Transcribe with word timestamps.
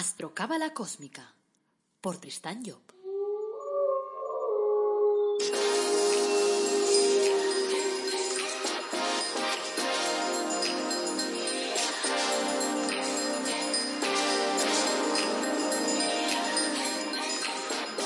Astrocábala 0.00 0.72
Cósmica 0.72 1.34
por 2.00 2.16
Tristán 2.16 2.62
Job. 2.64 2.80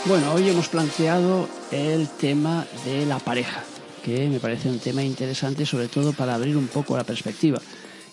Bueno, 0.06 0.34
hoy 0.34 0.48
hemos 0.48 0.68
planteado 0.68 1.48
el 1.70 2.08
tema 2.08 2.66
de 2.84 3.06
la 3.06 3.20
pareja, 3.20 3.62
que 4.02 4.28
me 4.28 4.40
parece 4.40 4.68
un 4.68 4.80
tema 4.80 5.04
interesante 5.04 5.64
sobre 5.64 5.86
todo 5.86 6.12
para 6.12 6.34
abrir 6.34 6.56
un 6.56 6.66
poco 6.66 6.96
la 6.96 7.04
perspectiva 7.04 7.60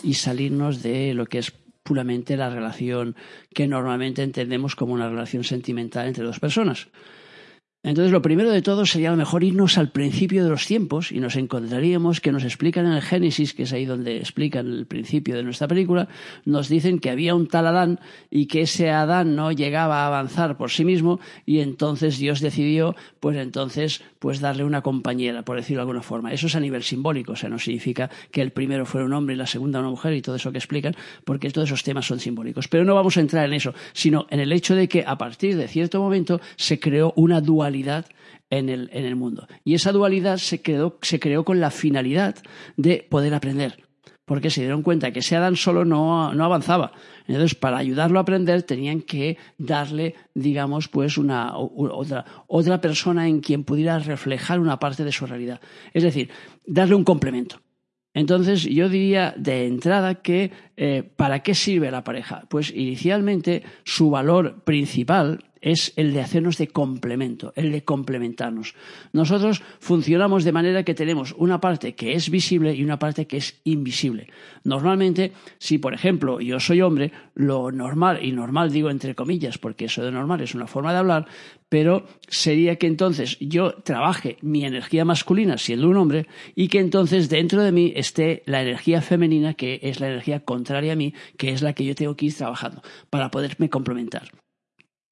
y 0.04 0.14
salirnos 0.14 0.84
de 0.84 1.16
lo 1.16 1.26
que 1.26 1.40
es 1.40 1.52
puramente 1.84 2.38
la 2.38 2.50
relación 2.50 3.16
que 3.54 3.68
normalmente 3.68 4.24
entendemos 4.24 4.76
como 4.76 4.94
una 4.94 5.10
relación 5.10 5.44
sentimental 5.44 6.08
entre 6.08 6.24
dos 6.24 6.40
personas. 6.40 6.88
Entonces, 7.84 8.12
lo 8.12 8.22
primero 8.22 8.52
de 8.52 8.62
todo 8.62 8.86
sería 8.86 9.08
a 9.08 9.12
lo 9.12 9.18
mejor 9.18 9.44
irnos 9.44 9.80
al 9.80 9.90
principio 9.90 10.44
de 10.44 10.52
los 10.52 10.68
tiempos 10.68 11.12
y 11.12 11.20
nos 11.20 11.36
encontraríamos 11.36 12.22
que 12.22 12.32
nos 12.32 12.44
explican 12.44 12.86
en 12.86 12.92
el 12.92 13.02
Génesis, 13.02 13.56
que 13.56 13.64
es 13.64 13.74
ahí 13.74 13.86
donde 13.86 14.18
explican 14.18 14.68
el 14.68 14.86
principio 14.86 15.36
de 15.36 15.42
nuestra 15.42 15.68
película, 15.68 16.08
nos 16.46 16.70
dicen 16.70 17.00
que 17.00 17.10
había 17.10 17.34
un 17.34 17.48
tal 17.48 17.66
Adán 17.66 18.00
y 18.30 18.46
que 18.46 18.62
ese 18.62 18.92
Adán 18.92 19.36
no 19.36 19.52
llegaba 19.52 20.04
a 20.04 20.08
avanzar 20.08 20.58
por 20.58 20.70
sí 20.70 20.86
mismo 20.86 21.20
y 21.44 21.62
entonces 21.62 22.20
Dios 22.20 22.40
decidió, 22.40 22.96
pues 23.20 23.36
entonces, 23.38 24.04
pues 24.20 24.42
darle 24.42 24.64
una 24.64 24.84
compañera, 24.84 25.42
por 25.42 25.58
decirlo 25.58 25.80
de 25.80 25.84
alguna 25.84 26.04
forma. 26.04 26.32
Eso 26.32 26.46
es 26.46 26.56
a 26.56 26.60
nivel 26.60 26.84
simbólico, 26.84 27.32
o 27.32 27.36
sea, 27.36 27.50
no 27.50 27.58
significa 27.58 28.12
que 28.30 28.44
el 28.44 28.52
primero 28.52 28.86
fuera 28.86 29.08
un 29.08 29.14
hombre 29.14 29.34
y 29.34 29.40
la 29.40 29.48
segunda 29.48 29.80
una 29.80 29.90
mujer 29.90 30.14
y 30.14 30.22
todo 30.22 30.36
eso 30.36 30.52
que 30.52 30.60
explican, 30.60 30.96
porque 31.26 31.50
todos 31.50 31.70
esos 31.70 31.84
temas 31.84 32.06
son 32.06 32.20
simbólicos. 32.20 32.68
Pero 32.68 32.86
no 32.86 32.94
vamos 32.94 33.18
a 33.18 33.22
entrar 33.22 33.48
en 33.48 33.54
eso, 33.54 33.74
sino 33.94 34.28
en 34.30 34.40
el 34.40 34.52
hecho 34.52 34.76
de 34.76 34.88
que 34.88 35.04
a 35.04 35.18
partir 35.18 35.58
de 35.58 35.68
cierto 35.68 36.00
momento 36.00 36.40
se 36.58 36.80
creó 36.80 37.12
una 37.16 37.42
dualidad 37.42 37.71
en 38.50 38.70
el, 38.70 38.90
en 38.94 39.06
el 39.06 39.16
mundo. 39.16 39.48
Y 39.64 39.76
esa 39.76 39.92
dualidad 39.92 40.38
se, 40.38 40.62
se 41.02 41.20
creó 41.20 41.46
con 41.46 41.60
la 41.60 41.72
finalidad 41.72 42.36
de 42.78 43.06
poder 43.10 43.34
aprender 43.34 43.84
porque 44.32 44.50
se 44.50 44.62
dieron 44.62 44.82
cuenta 44.82 45.12
que 45.12 45.20
ese 45.20 45.36
Adán 45.36 45.58
solo 45.58 45.84
no, 45.84 46.34
no, 46.34 46.46
avanzaba. 46.46 46.94
Entonces, 47.28 47.54
para 47.54 47.78
ayudarlo 47.78 48.18
a 48.18 48.22
aprender, 48.22 48.64
tenían 48.64 49.02
que 49.02 49.38
darle, 49.58 50.16
digamos, 50.34 50.88
pues 50.88 51.18
una 51.18 51.58
otra, 51.58 52.24
otra 52.48 52.80
persona 52.80 53.28
en 53.28 53.42
quien 53.42 53.66
pudiera 53.66 54.00
reflejar 54.00 54.62
una 54.62 54.80
parte 54.80 55.04
de 55.04 55.12
su 55.12 55.26
realidad. 55.26 55.60
Es 55.94 56.04
decir, 56.04 56.30
darle 56.66 56.96
un 56.96 57.04
complemento. 57.04 57.60
Entonces, 58.14 58.64
yo 58.64 58.88
diría 58.88 59.34
de 59.38 59.68
entrada 59.68 60.16
que 60.16 60.52
eh, 60.78 61.04
¿para 61.04 61.44
qué 61.44 61.54
sirve 61.54 61.92
la 61.92 62.06
pareja? 62.06 62.44
Pues 62.50 62.72
inicialmente 62.72 63.64
su 63.84 64.10
valor 64.10 64.64
principal 64.64 65.51
es 65.62 65.94
el 65.96 66.14
de 66.14 66.22
hacernos 66.22 66.58
de 66.58 66.68
complemento, 66.68 67.54
el 67.56 67.72
de 67.72 67.84
complementarnos. 67.84 68.76
Nosotros 69.14 69.62
funcionamos 69.80 70.44
de 70.44 70.52
manera 70.52 70.84
que 70.84 70.94
tenemos 70.94 71.34
una 71.38 71.62
parte 71.62 71.94
que 71.94 72.14
es 72.14 72.30
visible 72.30 72.74
y 72.74 72.84
una 72.84 73.00
parte 73.00 73.28
que 73.28 73.38
es 73.38 73.62
invisible. 73.64 74.28
Normalmente, 74.64 75.32
si 75.60 75.78
por 75.78 75.94
ejemplo 75.94 76.42
yo 76.42 76.60
soy 76.60 76.82
hombre, 76.82 77.12
lo 77.36 77.72
normal, 77.72 78.20
y 78.24 78.32
normal 78.32 78.72
digo 78.72 78.90
entre 78.90 79.16
comillas, 79.16 79.58
porque 79.58 79.86
eso 79.86 80.04
de 80.04 80.12
normal 80.12 80.42
es 80.42 80.56
una 80.56 80.68
forma 80.68 80.92
de 80.92 81.00
hablar, 81.00 81.28
pero 81.70 82.06
sería 82.28 82.76
que 82.76 82.88
entonces 82.88 83.38
yo 83.40 83.76
trabaje 83.76 84.38
mi 84.42 84.66
energía 84.66 85.06
masculina 85.06 85.58
siendo 85.58 85.88
un 85.88 85.98
hombre 85.98 86.28
y 86.56 86.68
que 86.68 86.80
entonces 86.80 87.30
dentro 87.30 87.64
de 87.64 87.72
mí 87.72 87.94
esté 87.96 88.44
la 88.46 88.62
energía 88.62 89.02
femenina, 89.02 89.54
que 89.54 89.80
es 89.84 90.00
la 90.00 90.08
energía 90.08 90.42
contraria 90.42 90.94
a 90.94 90.98
mí, 90.98 91.14
que 91.38 91.52
es 91.52 91.62
la 91.62 91.74
que 91.74 91.86
yo 91.86 91.96
tengo 91.96 92.16
que 92.16 92.26
ir 92.26 92.36
trabajando 92.36 92.82
para 93.10 93.32
poderme 93.32 93.70
complementar. 93.70 94.41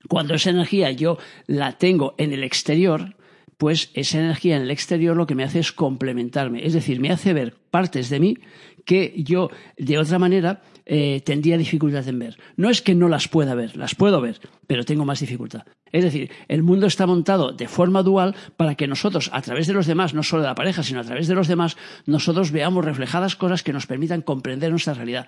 Cuando 0.08 0.34
esa 0.34 0.52
energía 0.52 0.92
yo 0.92 1.18
la 1.46 1.78
tengo 1.78 2.16
en 2.18 2.32
el 2.32 2.44
exterior, 2.44 3.16
pues 3.58 3.92
esa 3.94 4.20
energía 4.20 4.56
en 4.56 4.64
el 4.64 4.72
exterior 4.72 5.18
lo 5.18 5.28
que 5.28 5.36
me 5.36 5.44
hace 5.44 5.60
es 5.60 5.74
complementarme, 5.74 6.66
es 6.66 6.74
decir, 6.74 7.02
me 7.02 7.12
hace 7.12 7.34
ver 7.34 7.56
partes 7.70 8.10
de 8.10 8.20
mí 8.20 8.38
que 8.86 9.14
yo 9.18 9.50
de 9.78 9.98
otra 9.98 10.18
manera 10.18 10.62
eh, 10.86 11.22
tendría 11.24 11.58
dificultad 11.58 12.08
en 12.08 12.18
ver. 12.18 12.38
No 12.56 12.70
es 12.70 12.82
que 12.82 12.96
no 12.96 13.08
las 13.10 13.28
pueda 13.28 13.54
ver, 13.54 13.78
las 13.78 13.94
puedo 13.94 14.22
ver, 14.22 14.40
pero 14.66 14.86
tengo 14.86 15.06
más 15.06 15.20
dificultad. 15.20 15.64
Es 15.92 16.04
decir, 16.04 16.32
el 16.48 16.64
mundo 16.64 16.88
está 16.88 17.06
montado 17.06 17.52
de 17.52 17.68
forma 17.68 18.02
dual 18.02 18.36
para 18.58 18.76
que 18.76 18.88
nosotros, 18.88 19.30
a 19.34 19.42
través 19.42 19.68
de 19.68 19.74
los 19.74 19.86
demás, 19.86 20.14
no 20.14 20.24
solo 20.24 20.42
de 20.42 20.48
la 20.48 20.56
pareja, 20.56 20.82
sino 20.82 21.02
a 21.02 21.04
través 21.04 21.28
de 21.28 21.36
los 21.36 21.48
demás, 21.48 21.78
nosotros 22.06 22.52
veamos 22.52 22.86
reflejadas 22.86 23.36
cosas 23.36 23.62
que 23.62 23.74
nos 23.74 23.86
permitan 23.86 24.22
comprender 24.24 24.72
nuestra 24.72 24.96
realidad. 24.96 25.28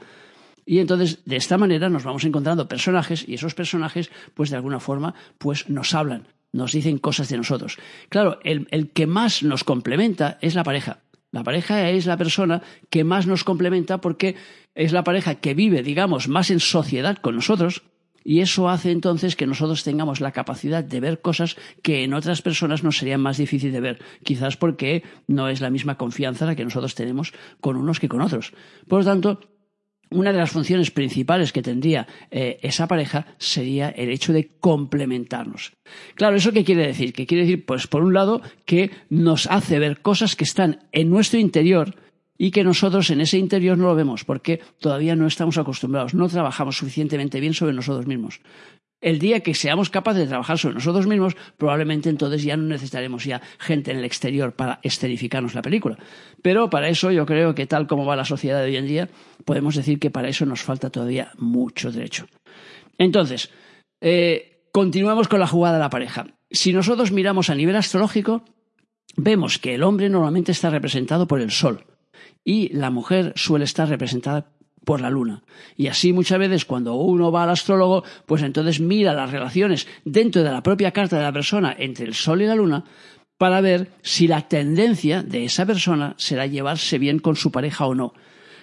Y 0.66 0.80
entonces, 0.80 1.20
de 1.26 1.36
esta 1.36 1.58
manera, 1.58 1.90
nos 1.90 2.04
vamos 2.04 2.24
encontrando 2.24 2.68
personajes 2.68 3.28
y 3.28 3.34
esos 3.34 3.56
personajes, 3.56 4.12
pues 4.34 4.50
de 4.50 4.56
alguna 4.56 4.80
forma, 4.80 5.16
pues 5.38 5.70
nos 5.70 5.94
hablan, 5.94 6.28
nos 6.52 6.72
dicen 6.72 6.98
cosas 6.98 7.30
de 7.30 7.38
nosotros. 7.38 7.78
Claro, 8.10 8.40
el, 8.44 8.68
el 8.72 8.90
que 8.90 9.08
más 9.08 9.44
nos 9.44 9.64
complementa 9.64 10.38
es 10.42 10.56
la 10.56 10.64
pareja. 10.64 11.00
La 11.32 11.44
pareja 11.44 11.90
es 11.90 12.06
la 12.06 12.18
persona 12.18 12.62
que 12.90 13.04
más 13.04 13.26
nos 13.26 13.44
complementa 13.44 14.02
porque 14.02 14.36
es 14.76 14.92
la 14.92 15.04
pareja 15.04 15.36
que 15.36 15.54
vive, 15.54 15.82
digamos, 15.82 16.28
más 16.28 16.52
en 16.52 16.60
sociedad 16.60 17.18
con 17.18 17.36
nosotros, 17.36 17.84
y 18.24 18.42
eso 18.42 18.70
hace 18.70 18.92
entonces 18.92 19.36
que 19.36 19.48
nosotros 19.48 19.84
tengamos 19.84 20.22
la 20.22 20.32
capacidad 20.32 20.84
de 20.84 21.00
ver 21.00 21.22
cosas 21.22 21.58
que 21.82 22.04
en 22.04 22.14
otras 22.14 22.42
personas 22.42 22.84
nos 22.84 22.98
serían 22.98 23.22
más 23.22 23.38
difícil 23.38 23.72
de 23.72 23.80
ver, 23.80 24.00
quizás 24.24 24.58
porque 24.58 25.04
no 25.28 25.50
es 25.50 25.62
la 25.62 25.70
misma 25.70 25.98
confianza 25.98 26.46
la 26.46 26.56
que 26.56 26.64
nosotros 26.64 26.96
tenemos 26.96 27.34
con 27.60 27.78
unos 27.78 28.00
que 28.00 28.10
con 28.10 28.22
otros. 28.22 28.54
Por 28.88 29.00
lo 29.00 29.06
tanto, 29.06 29.40
una 30.12 30.32
de 30.32 30.38
las 30.38 30.52
funciones 30.52 30.92
principales 30.92 31.52
que 31.52 31.62
tendría 31.62 32.08
eh, 32.30 32.60
esa 32.62 32.88
pareja 32.88 33.26
sería 33.38 33.90
el 33.90 34.10
hecho 34.10 34.34
de 34.34 34.50
complementarnos. 34.60 35.74
Claro, 36.16 36.36
¿eso 36.36 36.52
qué 36.52 36.64
quiere 36.64 36.86
decir? 36.86 37.14
Que 37.14 37.26
quiere 37.26 37.44
decir, 37.44 37.66
pues 37.66 37.88
por 37.88 38.04
un 38.04 38.14
lado, 38.14 38.42
que 38.66 38.92
nos 39.10 39.48
hace 39.48 39.80
ver 39.80 40.02
cosas 40.02 40.36
que 40.36 40.44
están 40.44 40.82
en 40.92 41.10
nuestro 41.10 41.40
interior 41.40 41.96
y 42.38 42.52
que 42.52 42.64
nosotros 42.64 43.10
en 43.12 43.22
ese 43.22 43.38
interior 43.38 43.78
no 43.78 43.86
lo 43.86 43.96
vemos 43.96 44.26
porque 44.26 44.62
todavía 44.80 45.16
no 45.16 45.28
estamos 45.28 45.58
acostumbrados, 45.58 46.14
no 46.14 46.28
trabajamos 46.28 46.78
suficientemente 46.78 47.40
bien 47.40 47.54
sobre 47.54 47.74
nosotros 47.74 48.08
mismos. 48.08 48.42
El 49.02 49.18
día 49.18 49.40
que 49.40 49.56
seamos 49.56 49.90
capaces 49.90 50.22
de 50.22 50.28
trabajar 50.28 50.60
sobre 50.60 50.76
nosotros 50.76 51.08
mismos, 51.08 51.36
probablemente 51.58 52.10
entonces 52.10 52.44
ya 52.44 52.56
no 52.56 52.64
necesitaremos 52.64 53.26
ya 53.26 53.42
gente 53.58 53.92
en 53.92 53.98
el 53.98 54.06
exterior 54.06 54.54
para 54.54 54.80
esterificarnos 54.84 55.56
la 55.56 55.64
película. 55.64 55.98
Pero 56.44 56.70
para 56.70 56.88
eso 56.88 57.12
yo 57.12 57.26
creo 57.26 57.56
que 57.56 57.66
tal 57.66 57.88
como 57.88 58.06
va 58.06 58.16
la 58.16 58.26
sociedad 58.26 58.60
de 58.60 58.66
hoy 58.66 58.78
en 58.78 58.88
día, 58.88 59.10
podemos 59.44 59.76
decir 59.76 60.00
que 60.00 60.12
para 60.12 60.30
eso 60.30 60.46
nos 60.46 60.62
falta 60.62 60.92
todavía 60.92 61.32
mucho 61.38 61.92
derecho. 61.92 62.28
Entonces, 63.00 63.50
eh, 64.02 64.62
continuamos 64.72 65.28
con 65.28 65.40
la 65.40 65.48
jugada 65.48 65.78
de 65.78 65.84
la 65.84 65.90
pareja. 65.90 66.28
Si 66.52 66.72
nosotros 66.72 67.12
miramos 67.12 67.50
a 67.50 67.56
nivel 67.56 67.76
astrológico, 67.76 68.46
vemos 69.18 69.58
que 69.58 69.74
el 69.76 69.84
hombre 69.84 70.10
normalmente 70.10 70.52
está 70.52 70.70
representado 70.70 71.28
por 71.28 71.42
el 71.42 71.50
Sol 71.50 71.86
y 72.44 72.70
la 72.74 72.92
mujer 72.92 73.34
suele 73.36 73.66
estar 73.66 73.90
representada 73.90 74.52
por 74.86 75.02
la 75.02 75.10
luna. 75.10 75.44
Y 75.76 75.88
así 75.88 76.14
muchas 76.14 76.40
veces 76.40 76.66
cuando 76.66 76.96
uno 76.96 77.32
va 77.32 77.44
al 77.44 77.52
astrólogo, 77.52 78.04
pues 78.26 78.42
entonces 78.42 78.80
mira 78.80 79.14
las 79.14 79.32
relaciones 79.32 79.88
dentro 80.06 80.44
de 80.44 80.52
la 80.52 80.64
propia 80.64 80.92
carta 80.92 81.18
de 81.18 81.24
la 81.24 81.34
persona 81.34 81.76
entre 81.78 82.06
el 82.06 82.14
sol 82.14 82.42
y 82.42 82.46
la 82.46 82.56
luna 82.56 82.84
para 83.38 83.62
ver 83.62 83.92
si 84.02 84.28
la 84.28 84.48
tendencia 84.48 85.24
de 85.24 85.46
esa 85.46 85.66
persona 85.66 86.14
será 86.18 86.46
llevarse 86.46 87.00
bien 87.00 87.20
con 87.20 87.36
su 87.36 87.52
pareja 87.52 87.86
o 87.86 87.96
no. 87.96 88.14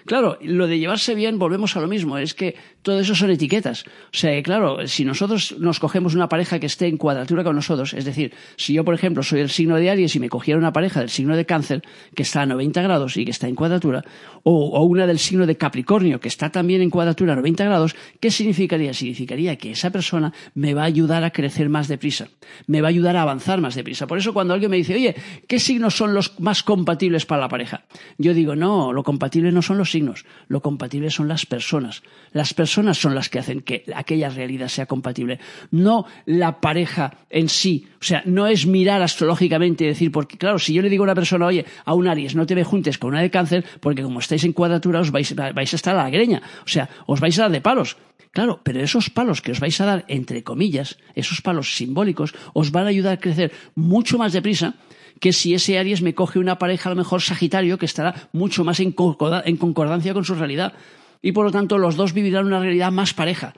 Claro, 0.07 0.39
lo 0.41 0.67
de 0.67 0.79
llevarse 0.79 1.15
bien, 1.15 1.39
volvemos 1.39 1.77
a 1.77 1.81
lo 1.81 1.89
mismo, 1.89 2.17
es 2.17 2.33
que 2.33 2.55
todo 2.89 3.01
eso 3.01 3.15
son 3.15 3.31
etiquetas. 3.31 3.85
O 3.87 4.17
sea, 4.17 4.43
claro, 4.43 4.87
si 4.87 5.05
nosotros 5.05 5.55
nos 5.59 5.79
cogemos 5.79 6.15
una 6.15 6.29
pareja 6.29 6.59
que 6.59 6.65
esté 6.65 6.87
en 6.87 6.97
cuadratura 6.97 7.45
con 7.45 7.55
nosotros, 7.55 7.93
es 7.93 8.07
decir, 8.07 8.33
si 8.57 8.73
yo, 8.73 8.83
por 8.83 8.95
ejemplo, 8.95 9.23
soy 9.23 9.41
el 9.41 9.51
signo 9.51 9.77
de 9.77 9.91
Aries 9.91 10.17
y 10.17 10.21
me 10.21 10.31
cogiera 10.31 10.59
una 10.59 10.73
pareja 10.73 11.01
del 11.01 11.11
signo 11.11 11.37
de 11.37 11.45
Cáncer, 11.45 11.83
que 12.15 12.23
está 12.23 12.43
a 12.43 12.47
90 12.47 12.81
grados 12.81 13.17
y 13.19 13.27
que 13.27 13.31
está 13.31 13.47
en 13.47 13.55
cuadratura, 13.55 14.05
o, 14.43 14.83
una 14.85 15.07
del 15.07 15.19
signo 15.19 15.47
de 15.47 15.57
Capricornio, 15.57 16.19
que 16.19 16.29
está 16.29 16.49
también 16.49 16.81
en 16.81 16.89
cuadratura 16.89 17.35
a 17.35 17.37
90 17.37 17.65
grados, 17.67 17.95
¿qué 18.21 18.31
significaría? 18.31 18.95
Significaría 18.95 19.57
que 19.57 19.73
esa 19.73 19.91
persona 19.91 20.33
me 20.55 20.73
va 20.73 20.83
a 20.83 20.87
ayudar 20.87 21.25
a 21.25 21.31
crecer 21.31 21.69
más 21.69 21.89
deprisa, 21.89 22.29
me 22.67 22.81
va 22.81 22.89
a 22.89 22.91
ayudar 22.91 23.17
a 23.17 23.23
avanzar 23.23 23.61
más 23.61 23.75
deprisa. 23.75 24.07
Por 24.07 24.17
eso 24.17 24.33
cuando 24.33 24.55
alguien 24.55 24.71
me 24.71 24.79
dice, 24.79 24.95
oye, 24.95 25.15
¿qué 25.47 25.59
signos 25.59 25.95
son 25.95 26.15
los 26.15 26.41
más 26.41 26.63
compatibles 26.63 27.27
para 27.27 27.43
la 27.43 27.49
pareja? 27.49 27.83
Yo 28.17 28.33
digo, 28.33 28.57
no, 28.57 28.95
lo 28.95 29.03
compatible 29.03 29.53
no 29.53 29.61
son 29.61 29.77
los 29.77 29.91
signos 29.91 30.25
lo 30.49 30.63
compatible 30.63 31.11
son 31.11 31.29
las 31.29 31.47
personas. 31.47 32.03
Las 32.33 32.55
personas 32.55 32.78
son 32.95 33.15
las 33.15 33.29
que 33.29 33.39
hacen 33.39 33.61
que 33.61 33.85
aquella 33.95 34.29
realidad 34.29 34.69
sea 34.69 34.87
compatible, 34.87 35.39
no 35.71 36.07
la 36.27 36.61
pareja 36.61 37.19
en 37.31 37.49
sí. 37.49 37.87
O 38.01 38.05
sea, 38.05 38.23
no 38.25 38.47
es 38.47 38.67
mirar 38.67 39.03
astrológicamente 39.03 39.85
y 39.85 39.89
decir, 39.89 40.13
porque 40.13 40.39
claro, 40.39 40.59
si 40.59 40.73
yo 40.73 40.83
le 40.83 40.89
digo 40.89 41.05
a 41.05 41.07
una 41.07 41.15
persona, 41.15 41.47
oye, 41.47 41.65
a 41.85 41.95
un 41.95 42.09
Aries, 42.09 42.35
no 42.35 42.47
te 42.47 42.55
me 42.55 42.65
juntes 42.65 42.99
con 42.99 43.11
una 43.11 43.23
de 43.23 43.31
cáncer, 43.31 43.65
porque 43.81 44.03
como 44.03 44.21
estáis 44.21 44.45
en 44.45 44.53
cuadratura 44.53 45.01
os 45.01 45.11
vais, 45.11 45.35
vais 45.35 45.73
a 45.73 45.77
estar 45.77 45.95
a 45.97 46.05
la 46.05 46.11
greña. 46.11 46.43
O 46.65 46.69
sea, 46.69 46.89
os 47.07 47.21
vais 47.21 47.39
a 47.39 47.43
dar 47.43 47.51
de 47.51 47.61
palos. 47.61 47.97
Claro, 48.33 48.61
pero 48.63 48.81
esos 48.81 49.11
palos 49.11 49.41
que 49.41 49.53
os 49.53 49.61
vais 49.61 49.81
a 49.81 49.87
dar, 49.87 50.05
entre 50.09 50.45
comillas, 50.45 50.99
esos 51.15 51.41
palos 51.41 51.75
simbólicos, 51.77 52.35
os 52.53 52.71
van 52.71 52.85
a 52.85 52.91
ayudar 52.91 53.15
a 53.15 53.21
crecer 53.21 53.53
mucho 53.75 54.19
más 54.19 54.33
deprisa 54.33 54.75
que 55.21 55.33
si 55.33 55.55
ese 55.55 55.79
Aries 55.79 56.03
me 56.03 56.15
coge 56.15 56.39
una 56.39 56.59
pareja, 56.59 56.89
a 56.89 56.93
lo 56.93 56.97
mejor 56.97 57.23
Sagitario, 57.23 57.79
que 57.79 57.87
estará 57.87 58.29
mucho 58.33 58.65
más 58.65 58.81
en 58.81 58.93
concordancia 58.93 60.15
con 60.15 60.25
su 60.25 60.35
realidad. 60.35 60.75
Y 61.23 61.33
por 61.33 61.45
lo 61.45 61.51
tanto, 61.51 61.79
los 61.79 61.97
dos 61.97 62.13
vivirán 62.13 62.47
una 62.47 62.61
realidad 62.61 62.93
más 62.93 63.15
pareja. 63.15 63.55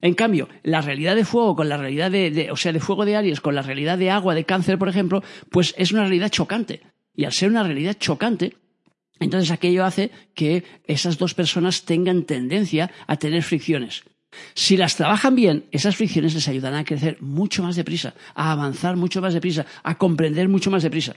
En 0.00 0.14
cambio, 0.14 0.48
la 0.62 0.80
realidad 0.80 1.14
de 1.14 1.24
fuego 1.24 1.54
con 1.54 1.68
la 1.68 1.76
realidad 1.76 2.10
de, 2.10 2.48
o 2.50 2.56
sea, 2.56 2.72
de 2.72 2.80
fuego 2.80 3.04
de 3.04 3.16
Aries 3.16 3.40
con 3.40 3.54
la 3.54 3.62
realidad 3.62 3.98
de 3.98 4.10
agua 4.10 4.34
de 4.34 4.44
cáncer, 4.44 4.78
por 4.78 4.88
ejemplo, 4.88 5.22
pues 5.50 5.74
es 5.76 5.92
una 5.92 6.02
realidad 6.02 6.30
chocante. 6.30 6.80
Y 7.14 7.24
al 7.24 7.32
ser 7.32 7.50
una 7.50 7.62
realidad 7.62 7.96
chocante, 7.98 8.56
entonces 9.18 9.50
aquello 9.50 9.84
hace 9.84 10.10
que 10.34 10.64
esas 10.86 11.18
dos 11.18 11.34
personas 11.34 11.84
tengan 11.84 12.24
tendencia 12.24 12.90
a 13.06 13.16
tener 13.16 13.42
fricciones. 13.42 14.04
Si 14.54 14.76
las 14.76 14.96
trabajan 14.96 15.34
bien, 15.34 15.66
esas 15.72 15.96
fricciones 15.96 16.34
les 16.34 16.48
ayudarán 16.48 16.78
a 16.78 16.84
crecer 16.84 17.20
mucho 17.20 17.62
más 17.62 17.76
deprisa, 17.76 18.14
a 18.34 18.52
avanzar 18.52 18.96
mucho 18.96 19.20
más 19.20 19.34
deprisa, 19.34 19.66
a 19.82 19.98
comprender 19.98 20.48
mucho 20.48 20.70
más 20.70 20.82
deprisa. 20.82 21.16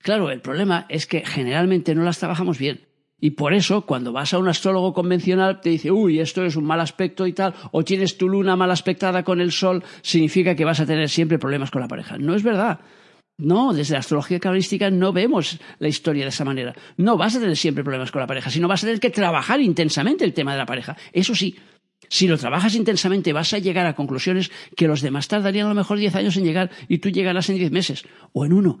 Claro, 0.00 0.30
el 0.30 0.40
problema 0.40 0.84
es 0.88 1.06
que 1.06 1.24
generalmente 1.24 1.94
no 1.94 2.02
las 2.02 2.18
trabajamos 2.18 2.58
bien. 2.58 2.87
Y 3.20 3.30
por 3.32 3.52
eso, 3.52 3.82
cuando 3.82 4.12
vas 4.12 4.32
a 4.32 4.38
un 4.38 4.48
astrólogo 4.48 4.92
convencional, 4.92 5.60
te 5.60 5.70
dice, 5.70 5.90
uy, 5.90 6.20
esto 6.20 6.44
es 6.44 6.54
un 6.56 6.64
mal 6.64 6.80
aspecto 6.80 7.26
y 7.26 7.32
tal, 7.32 7.54
o 7.72 7.82
tienes 7.82 8.16
tu 8.16 8.28
luna 8.28 8.56
mal 8.56 8.70
aspectada 8.70 9.24
con 9.24 9.40
el 9.40 9.50
sol, 9.50 9.82
significa 10.02 10.54
que 10.54 10.64
vas 10.64 10.80
a 10.80 10.86
tener 10.86 11.08
siempre 11.08 11.38
problemas 11.38 11.70
con 11.70 11.82
la 11.82 11.88
pareja. 11.88 12.16
No 12.18 12.34
es 12.34 12.42
verdad. 12.42 12.80
No, 13.38 13.72
desde 13.72 13.92
la 13.92 14.00
astrología 14.00 14.40
cabalística 14.40 14.90
no 14.90 15.12
vemos 15.12 15.60
la 15.78 15.88
historia 15.88 16.24
de 16.24 16.30
esa 16.30 16.44
manera. 16.44 16.74
No 16.96 17.16
vas 17.16 17.36
a 17.36 17.40
tener 17.40 17.56
siempre 17.56 17.84
problemas 17.84 18.10
con 18.10 18.20
la 18.20 18.26
pareja, 18.26 18.50
sino 18.50 18.66
vas 18.66 18.82
a 18.82 18.86
tener 18.86 19.00
que 19.00 19.10
trabajar 19.10 19.60
intensamente 19.60 20.24
el 20.24 20.32
tema 20.32 20.52
de 20.52 20.58
la 20.58 20.66
pareja. 20.66 20.96
Eso 21.12 21.36
sí, 21.36 21.56
si 22.08 22.26
lo 22.26 22.38
trabajas 22.38 22.74
intensamente 22.74 23.32
vas 23.32 23.52
a 23.52 23.58
llegar 23.58 23.86
a 23.86 23.94
conclusiones 23.94 24.50
que 24.76 24.88
los 24.88 25.02
demás 25.02 25.28
tardarían 25.28 25.66
a 25.66 25.70
lo 25.70 25.74
mejor 25.74 25.98
diez 25.98 26.14
años 26.14 26.36
en 26.36 26.44
llegar 26.44 26.70
y 26.88 26.98
tú 26.98 27.10
llegarás 27.10 27.48
en 27.48 27.58
diez 27.58 27.70
meses 27.70 28.04
o 28.32 28.44
en 28.44 28.52
uno. 28.52 28.80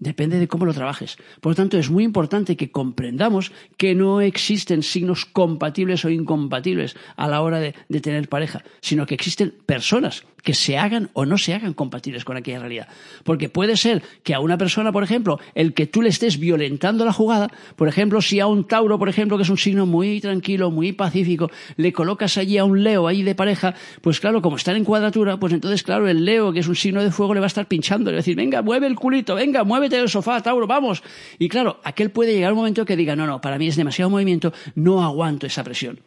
Depende 0.00 0.38
de 0.38 0.48
cómo 0.48 0.64
lo 0.64 0.72
trabajes. 0.72 1.18
Por 1.42 1.52
lo 1.52 1.56
tanto, 1.56 1.76
es 1.76 1.90
muy 1.90 2.04
importante 2.04 2.56
que 2.56 2.70
comprendamos 2.70 3.52
que 3.76 3.94
no 3.94 4.22
existen 4.22 4.82
signos 4.82 5.26
compatibles 5.26 6.06
o 6.06 6.08
incompatibles 6.08 6.96
a 7.16 7.28
la 7.28 7.42
hora 7.42 7.60
de, 7.60 7.74
tener 8.00 8.26
pareja, 8.30 8.64
sino 8.80 9.04
que 9.04 9.14
existen 9.14 9.54
personas 9.66 10.24
que 10.42 10.54
se 10.54 10.78
hagan 10.78 11.10
o 11.12 11.26
no 11.26 11.36
se 11.36 11.52
hagan 11.52 11.74
compatibles 11.74 12.24
con 12.24 12.38
aquella 12.38 12.60
realidad. 12.60 12.88
Porque 13.24 13.50
puede 13.50 13.76
ser 13.76 14.02
que 14.22 14.32
a 14.32 14.40
una 14.40 14.56
persona, 14.56 14.90
por 14.90 15.02
ejemplo, 15.02 15.38
el 15.54 15.74
que 15.74 15.86
tú 15.86 16.00
le 16.00 16.08
estés 16.08 16.38
violentando 16.38 17.04
la 17.04 17.12
jugada, 17.12 17.50
por 17.76 17.88
ejemplo, 17.88 18.22
si 18.22 18.40
a 18.40 18.46
un 18.46 18.66
Tauro, 18.66 18.98
por 18.98 19.10
ejemplo, 19.10 19.36
que 19.36 19.42
es 19.42 19.50
un 19.50 19.58
signo 19.58 19.84
muy 19.84 20.18
tranquilo, 20.22 20.70
muy 20.70 20.92
pacífico, 20.92 21.50
le 21.76 21.92
colocas 21.92 22.38
allí 22.38 22.56
a 22.56 22.64
un 22.64 22.82
Leo 22.82 23.06
ahí 23.06 23.22
de 23.22 23.34
pareja, 23.34 23.74
pues 24.00 24.18
claro, 24.18 24.40
como 24.40 24.56
están 24.56 24.76
en 24.76 24.84
cuadratura, 24.84 25.38
pues 25.38 25.52
entonces, 25.52 25.82
claro, 25.82 26.08
el 26.08 26.24
Leo, 26.24 26.54
que 26.54 26.60
es 26.60 26.68
un 26.68 26.76
signo 26.76 27.04
de 27.04 27.10
fuego, 27.10 27.34
le 27.34 27.40
va 27.40 27.46
a 27.46 27.48
estar 27.48 27.68
pinchando, 27.68 28.10
le 28.10 28.14
va 28.14 28.20
a 28.20 28.22
decir, 28.22 28.34
venga, 28.34 28.62
mueve 28.62 28.86
el 28.86 28.94
culito, 28.94 29.34
venga, 29.34 29.62
mueve 29.62 29.89
del 29.96 30.08
sofá, 30.08 30.42
Tauro, 30.42 30.66
vamos. 30.66 31.02
Y 31.38 31.48
claro, 31.48 31.80
aquel 31.84 32.10
puede 32.10 32.32
llegar 32.32 32.52
un 32.52 32.58
momento 32.58 32.84
que 32.84 32.96
diga, 32.96 33.16
no, 33.16 33.26
no, 33.26 33.40
para 33.40 33.58
mí 33.58 33.68
es 33.68 33.76
demasiado 33.76 34.10
movimiento, 34.10 34.52
no 34.74 35.02
aguanto 35.02 35.46
esa 35.46 35.64
presión. 35.64 36.00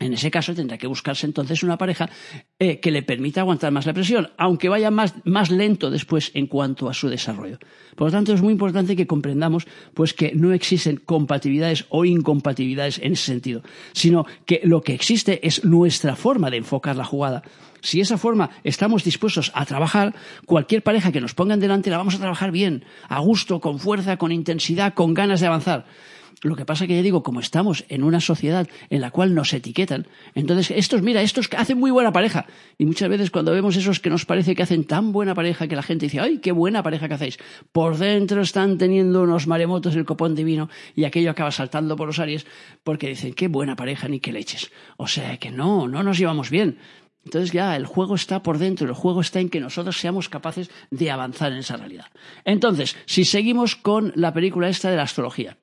En 0.00 0.14
ese 0.14 0.30
caso 0.30 0.54
tendrá 0.54 0.78
que 0.78 0.86
buscarse 0.86 1.26
entonces 1.26 1.62
una 1.62 1.76
pareja 1.76 2.08
eh, 2.58 2.80
que 2.80 2.90
le 2.90 3.02
permita 3.02 3.42
aguantar 3.42 3.70
más 3.70 3.84
la 3.84 3.92
presión, 3.92 4.30
aunque 4.38 4.70
vaya 4.70 4.90
más, 4.90 5.14
más, 5.24 5.50
lento 5.50 5.90
después 5.90 6.30
en 6.32 6.46
cuanto 6.46 6.88
a 6.88 6.94
su 6.94 7.10
desarrollo. 7.10 7.58
Por 7.96 8.06
lo 8.06 8.10
tanto, 8.10 8.32
es 8.32 8.40
muy 8.40 8.52
importante 8.52 8.96
que 8.96 9.06
comprendamos 9.06 9.66
pues, 9.92 10.14
que 10.14 10.32
no 10.34 10.54
existen 10.54 10.96
compatibilidades 10.96 11.84
o 11.90 12.06
incompatibilidades 12.06 12.98
en 12.98 13.12
ese 13.12 13.26
sentido, 13.26 13.62
sino 13.92 14.24
que 14.46 14.62
lo 14.64 14.80
que 14.80 14.94
existe 14.94 15.46
es 15.46 15.66
nuestra 15.66 16.16
forma 16.16 16.48
de 16.48 16.56
enfocar 16.56 16.96
la 16.96 17.04
jugada. 17.04 17.42
Si 17.82 18.00
esa 18.00 18.16
forma 18.16 18.48
estamos 18.64 19.04
dispuestos 19.04 19.52
a 19.54 19.66
trabajar, 19.66 20.14
cualquier 20.46 20.82
pareja 20.82 21.12
que 21.12 21.20
nos 21.20 21.34
pongan 21.34 21.60
delante 21.60 21.90
la 21.90 21.98
vamos 21.98 22.14
a 22.14 22.20
trabajar 22.20 22.52
bien, 22.52 22.86
a 23.06 23.20
gusto, 23.20 23.60
con 23.60 23.78
fuerza, 23.78 24.16
con 24.16 24.32
intensidad, 24.32 24.94
con 24.94 25.12
ganas 25.12 25.40
de 25.40 25.46
avanzar. 25.46 25.84
Lo 26.42 26.56
que 26.56 26.64
pasa 26.64 26.86
que 26.86 26.96
ya 26.96 27.02
digo, 27.02 27.22
como 27.22 27.40
estamos 27.40 27.84
en 27.88 28.02
una 28.02 28.20
sociedad 28.20 28.66
en 28.88 29.00
la 29.02 29.10
cual 29.10 29.34
nos 29.34 29.52
etiquetan, 29.52 30.06
entonces 30.34 30.70
estos, 30.70 31.02
mira, 31.02 31.20
estos 31.20 31.50
hacen 31.56 31.78
muy 31.78 31.90
buena 31.90 32.12
pareja. 32.12 32.46
Y 32.78 32.86
muchas 32.86 33.10
veces 33.10 33.30
cuando 33.30 33.52
vemos 33.52 33.76
esos 33.76 34.00
que 34.00 34.08
nos 34.08 34.24
parece 34.24 34.54
que 34.54 34.62
hacen 34.62 34.84
tan 34.84 35.12
buena 35.12 35.34
pareja 35.34 35.68
que 35.68 35.76
la 35.76 35.82
gente 35.82 36.06
dice, 36.06 36.18
ay, 36.18 36.38
qué 36.38 36.52
buena 36.52 36.82
pareja 36.82 37.08
que 37.08 37.14
hacéis. 37.14 37.38
Por 37.72 37.98
dentro 37.98 38.40
están 38.40 38.78
teniendo 38.78 39.22
unos 39.22 39.46
maremotos 39.46 39.94
el 39.96 40.06
copón 40.06 40.34
divino 40.34 40.70
y 40.96 41.04
aquello 41.04 41.30
acaba 41.30 41.50
saltando 41.50 41.94
por 41.96 42.06
los 42.06 42.18
aries 42.18 42.46
porque 42.84 43.08
dicen, 43.08 43.34
qué 43.34 43.48
buena 43.48 43.76
pareja 43.76 44.08
ni 44.08 44.20
qué 44.20 44.32
leches. 44.32 44.70
O 44.96 45.06
sea 45.06 45.36
que 45.36 45.50
no, 45.50 45.88
no 45.88 46.02
nos 46.02 46.16
llevamos 46.16 46.48
bien. 46.48 46.78
Entonces 47.24 47.52
ya 47.52 47.76
el 47.76 47.84
juego 47.84 48.14
está 48.14 48.42
por 48.42 48.56
dentro, 48.56 48.88
el 48.88 48.94
juego 48.94 49.20
está 49.20 49.40
en 49.40 49.50
que 49.50 49.60
nosotros 49.60 49.98
seamos 49.98 50.30
capaces 50.30 50.70
de 50.90 51.10
avanzar 51.10 51.52
en 51.52 51.58
esa 51.58 51.76
realidad. 51.76 52.06
Entonces, 52.46 52.96
si 53.04 53.24
seguimos 53.26 53.76
con 53.76 54.12
la 54.16 54.32
película 54.32 54.70
esta 54.70 54.90
de 54.90 54.96
la 54.96 55.02
astrología, 55.02 55.58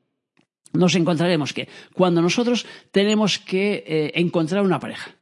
nos 0.74 0.96
encontraremos 0.96 1.54
que 1.54 1.68
cuando 1.94 2.22
nosotros 2.22 2.66
tenemos 2.92 3.40
que 3.40 3.84
eh, 3.88 4.12
encontrar 4.16 4.64
una 4.64 4.80
pareja, 4.80 5.18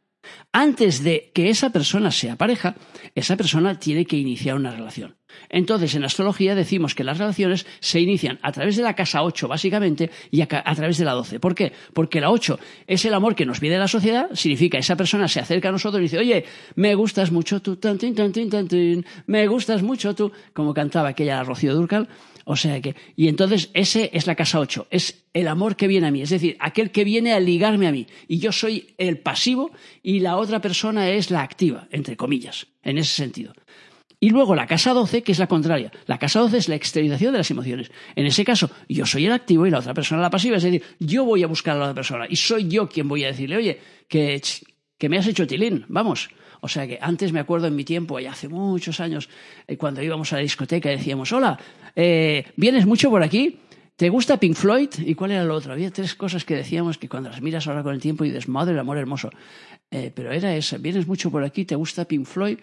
antes 0.52 1.04
de 1.04 1.32
que 1.34 1.50
esa 1.50 1.70
persona 1.70 2.12
sea 2.12 2.36
pareja, 2.36 2.76
esa 3.14 3.36
persona 3.36 3.78
tiene 3.78 4.06
que 4.06 4.18
iniciar 4.18 4.56
una 4.56 4.72
relación. 4.72 5.16
Entonces, 5.50 5.96
en 5.96 6.06
astrología 6.06 6.56
decimos 6.56 6.96
que 6.96 7.04
las 7.04 7.18
relaciones 7.18 7.66
se 7.80 8.00
inician 8.00 8.40
a 8.42 8.52
través 8.52 8.78
de 8.78 8.84
la 8.84 8.96
casa 8.96 9.24
8, 9.24 9.48
básicamente, 9.48 10.10
y 10.32 10.42
a, 10.42 10.48
través 10.48 10.98
de 10.98 11.06
la 11.06 11.12
12. 11.12 11.40
¿Por 11.40 11.56
qué? 11.56 11.74
Porque 11.94 12.22
la 12.22 12.32
8 12.32 12.58
es 12.88 13.04
el 13.06 13.14
amor 13.14 13.36
que 13.36 13.46
nos 13.46 13.60
viene 13.60 13.76
de 13.76 13.82
la 13.82 13.88
sociedad, 13.88 14.30
significa 14.34 14.78
esa 14.78 14.96
persona 14.96 15.28
se 15.28 15.42
acerca 15.42 15.70
a 15.70 15.72
nosotros 15.74 16.00
y 16.00 16.04
dice, 16.04 16.20
oye, 16.20 16.46
me 16.76 16.96
gustas 16.96 17.32
mucho 17.32 17.62
tú, 17.62 17.76
tan, 17.76 17.98
tan, 17.98 18.32
tan, 18.32 19.06
me 19.28 19.48
gustas 19.48 19.84
mucho 19.84 20.16
tú, 20.16 20.32
como 20.54 20.74
cantaba 20.74 21.10
aquella 21.10 21.44
Rocío 21.44 21.76
Durcal. 21.76 22.08
O 22.46 22.56
sea 22.56 22.80
que, 22.80 22.96
y 23.16 23.28
entonces 23.28 23.72
ese 23.74 24.12
es 24.14 24.28
la 24.28 24.36
casa 24.36 24.60
8, 24.60 24.88
es 24.92 25.26
el 25.34 25.48
amor 25.48 25.76
que 25.76 25.88
viene 25.88 26.08
a 26.08 26.12
mí, 26.12 26.22
es 26.22 26.30
decir, 26.30 26.56
aquel 26.60 26.92
que 26.92 27.04
viene 27.04 27.34
a 27.34 27.40
ligarme 27.40 27.88
a 27.88 27.92
mí. 27.92 28.06
Y 28.28 28.38
yo 28.38 28.52
soy 28.52 28.94
el 29.00 29.18
pasivo 29.18 29.72
y 30.04 30.20
la 30.20 30.38
otra 30.38 30.62
persona 30.62 31.10
es 31.10 31.32
la 31.32 31.42
activa, 31.42 31.88
entre 31.90 32.16
comillas, 32.16 32.68
en 32.84 33.00
ese 33.00 33.16
sentido. 33.16 33.54
Y 34.20 34.30
luego 34.30 34.56
la 34.56 34.68
casa 34.68 34.94
12, 34.94 35.24
que 35.24 35.32
es 35.32 35.40
la 35.40 35.48
contraria. 35.48 35.92
La 36.06 36.20
casa 36.20 36.40
12 36.40 36.58
es 36.58 36.70
la 36.70 36.76
exteriorización 36.76 37.32
de 37.34 37.40
las 37.40 37.52
emociones. 37.52 37.92
En 38.16 38.26
ese 38.26 38.46
caso, 38.46 38.70
yo 38.88 39.06
soy 39.06 39.26
el 39.26 39.34
activo 39.34 39.66
y 39.66 39.72
la 39.72 39.80
otra 39.80 39.94
persona 39.94 40.22
la 40.22 40.30
pasiva. 40.30 40.58
Es 40.58 40.64
decir, 40.64 40.84
yo 41.00 41.26
voy 41.26 41.44
a 41.44 41.48
buscar 41.48 41.76
a 41.76 41.80
la 41.80 41.86
otra 41.86 41.96
persona 41.96 42.26
y 42.30 42.36
soy 42.36 42.68
yo 42.68 42.88
quien 42.88 43.08
voy 43.08 43.24
a 43.24 43.28
decirle, 43.28 43.58
oye, 43.58 43.80
que, 44.08 44.42
que 44.98 45.10
me 45.10 45.18
has 45.18 45.28
hecho 45.28 45.46
tilín, 45.46 45.86
vamos. 45.90 46.30
O 46.62 46.68
sea 46.68 46.88
que 46.88 46.98
antes 47.00 47.32
me 47.32 47.40
acuerdo 47.40 47.68
en 47.68 47.76
mi 47.76 47.84
tiempo, 47.84 48.20
y 48.20 48.26
hace 48.26 48.48
muchos 48.48 49.00
años, 49.00 49.30
eh, 49.68 49.78
cuando 49.78 50.02
íbamos 50.02 50.34
a 50.34 50.38
la 50.38 50.42
discoteca 50.42 50.90
decíamos, 50.90 51.32
hola, 51.32 51.60
eh, 51.96 52.46
¿vienes 52.56 52.86
mucho 52.86 53.10
por 53.10 53.24
aquí? 53.24 53.60
¿Te 53.96 54.10
gusta 54.10 54.38
Pink 54.38 54.56
Floyd? 54.56 54.90
¿Y 54.98 55.16
cuál 55.16 55.32
era 55.32 55.46
lo 55.46 55.56
otro? 55.56 55.72
Había 55.72 55.90
tres 55.90 56.16
cosas 56.16 56.44
que 56.44 56.56
decíamos 56.56 56.98
que 56.98 57.08
cuando 57.08 57.30
las 57.30 57.42
miras 57.42 57.68
ahora 57.68 57.84
con 57.84 57.94
el 57.94 58.02
tiempo 58.02 58.26
y 58.26 58.30
dices, 58.30 58.50
madre, 58.50 58.74
el 58.74 58.80
amor 58.80 58.98
hermoso. 58.98 59.30
Eh, 59.90 60.12
pero 60.14 60.32
era 60.32 60.56
esa, 60.56 60.78
¿vienes 60.78 61.08
mucho 61.08 61.32
por 61.32 61.44
aquí? 61.44 61.64
¿Te 61.64 61.76
gusta 61.76 62.06
Pink 62.06 62.26
Floyd? 62.26 62.60